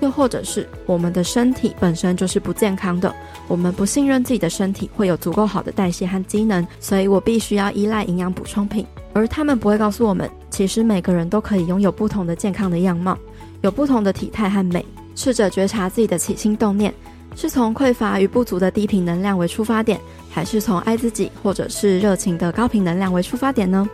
[0.01, 3.15] 又或者是我们的身体本身就是不健康的，
[3.49, 8.87] 我们不信任自己的身体会有足够好的代谢和机能，所以我必须要依赖营养补充品。
[9.13, 13.17] 而他们不会告诉我们，其实每个人都可以拥有不同的健康的样貌，
[13.63, 14.85] 有不同的体态和美。
[15.15, 16.93] 试着觉察自己的起心动念，
[17.35, 19.99] 是从匮乏与不足的低频能量为出发点，
[20.31, 23.89] 还是从爱自己或者是热情的高频能量为出发点呢？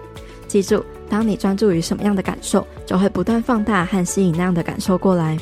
[0.49, 5.39] 记住，当你专注于什么样的感受，就会不断放大和吸引那样的感受过来。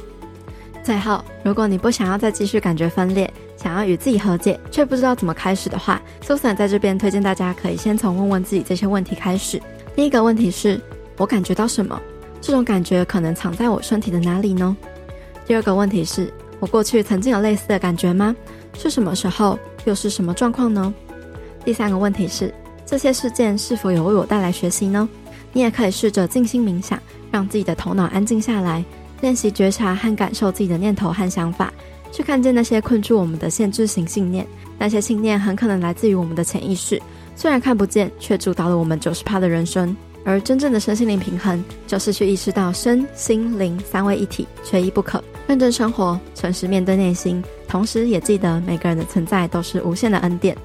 [0.83, 9.61] 最后，如果你不想要再继续感觉分裂，想要与自己和解，却不知道怎么开始的话，Susan 在这边推荐大家可以先从问问自己这些问题开始。
[9.95, 10.81] 第一个问题是：
[11.17, 12.01] 我感觉到什么？
[12.41, 14.77] 这种感觉可能藏在我身体的哪里呢？
[15.47, 18.35] 第二个问题是：我过去曾经有类似的感觉吗？
[18.75, 19.59] 是什么时候？
[19.85, 20.93] 又是什么状况呢？
[21.65, 22.53] 第三个问题是：
[22.87, 25.09] 这些事件是否有为我带来学习呢？
[25.53, 26.99] 你也可以试着静心冥想，
[27.31, 28.85] 让自己的头脑安静下来。
[29.21, 31.73] 练习觉察和感受自己的念头和想法，
[32.11, 34.47] 去看见那些困住我们的限制性信念。
[34.79, 37.01] 那些信念很可能来自于我们的潜意识，
[37.37, 39.95] 虽然看不见，却主导了我们九十趴的人生。
[40.23, 45.23] 而真正的身心灵平衡，就是去意识到身心灵三位一体，缺一不可。
[45.47, 50.57] 认真生活，诚实面对内心，同时也记得每个人的存在都是无限的恩典。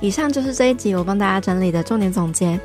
[0.00, 2.58] 以上就是这一集我帮大家整理的重点总结。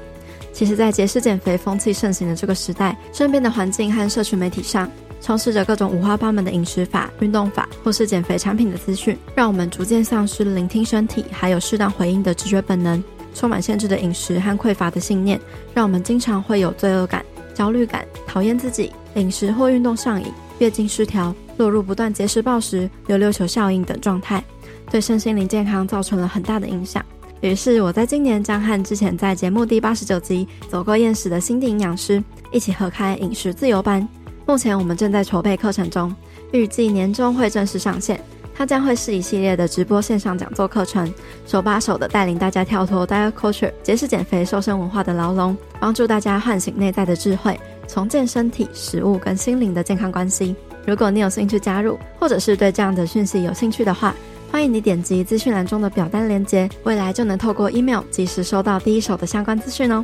[0.53, 4.89] 其实，在节食减肥风气盛行的这个时代，身边的环境和社群媒体上，
[5.21, 13.03] 充斥着各种五花八门的饮食法、运动法，或是减肥产品的资讯，让我们逐渐丧失聆听身体，还有适当回应的直觉本能。
[13.35, 15.39] 充满限制的饮食和匮乏的信念，
[15.73, 24.43] 让我们经常会有罪恶感、焦虑感、讨厌自己、饮食或运动上瘾、月经失调、落入不断节食暴食、溜溜球效应等状态，
[24.89, 27.05] 对身心灵健康造成了很大的影响。
[27.41, 34.05] 于是我在今年将和之前在节目第八十九集走过厌食的心地营养师一起合开饮食自由班。
[34.49, 36.11] 目前我们正在筹备课程中，
[36.53, 38.19] 预计年终会正式上线。
[38.55, 41.13] 它将会是一系列的直播线上讲座课程，
[41.45, 50.55] 手把手的带领大家跳脱 diet culture、节食减肥、瘦身文化的牢笼，帮助大家唤醒内在的智慧，重建身体、食物跟心灵的健康关系。
[50.83, 54.15] 如果你有兴趣加入，或者是对这样的讯息有兴趣的话，
[54.51, 60.03] 欢迎你点击资讯栏中的表单链接，未来就能透过 email 及时收到第一手的相关资讯哦。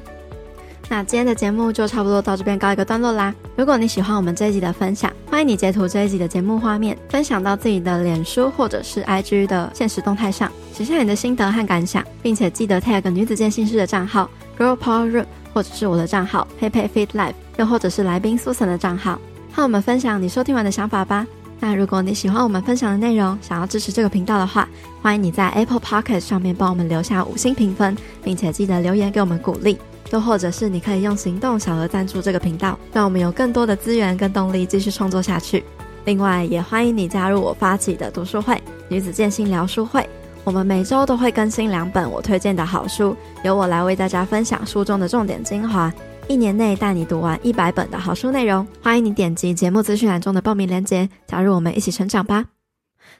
[0.87, 3.33] 那今天的节目就差不多到这边告一个段落啦。
[3.55, 19.19] 如果你喜欢我们这一集的分享，欢迎你截图这一集的节目画面，分享到自己的脸书或者是 IG 的现实动态上，写下你的心得和感想，并且记得 tag 女子健心室的账号 Girl Power Room，或者是我的账号 Peipei Fit Life，又或者是来宾 Susan 的账号，
[19.51, 21.25] 和我们分享你收听完的想法吧。
[21.59, 24.69] 那如果你喜欢我们分享的内容，想要支持这个频道的话，
[25.01, 29.79] 欢迎你在 Apple Pocket 上面帮我们留下五星评分，并且记得留言给我们鼓励。
[30.11, 35.63] 又或者是你可以用行动小额赞助这个频道，让我们有更多的资源跟动力继续创作下去。
[36.05, 40.07] 另外，也欢迎你加入我发起的读书会——女子健心聊书会。
[40.43, 45.91] 我们每周都会更新两本我推荐的好书，由我来为大家分享书中的重点精华，
[46.27, 48.65] 一年内带你读完一百本的好书内容。
[48.83, 52.45] 欢迎你点击节目资讯栏中的报名链接，加入我们一起成长吧。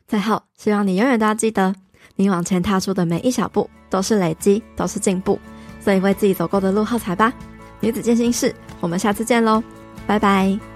[0.08, 1.74] 最后，希望你永远都要记得，
[2.16, 5.40] 你往前踏出的每一小步都是累积，都是进步。
[5.86, 7.32] 所以为自己走过的路喝彩吧，
[7.80, 9.64] 女子健心事，我们下次见喽，
[10.08, 10.75] 拜拜。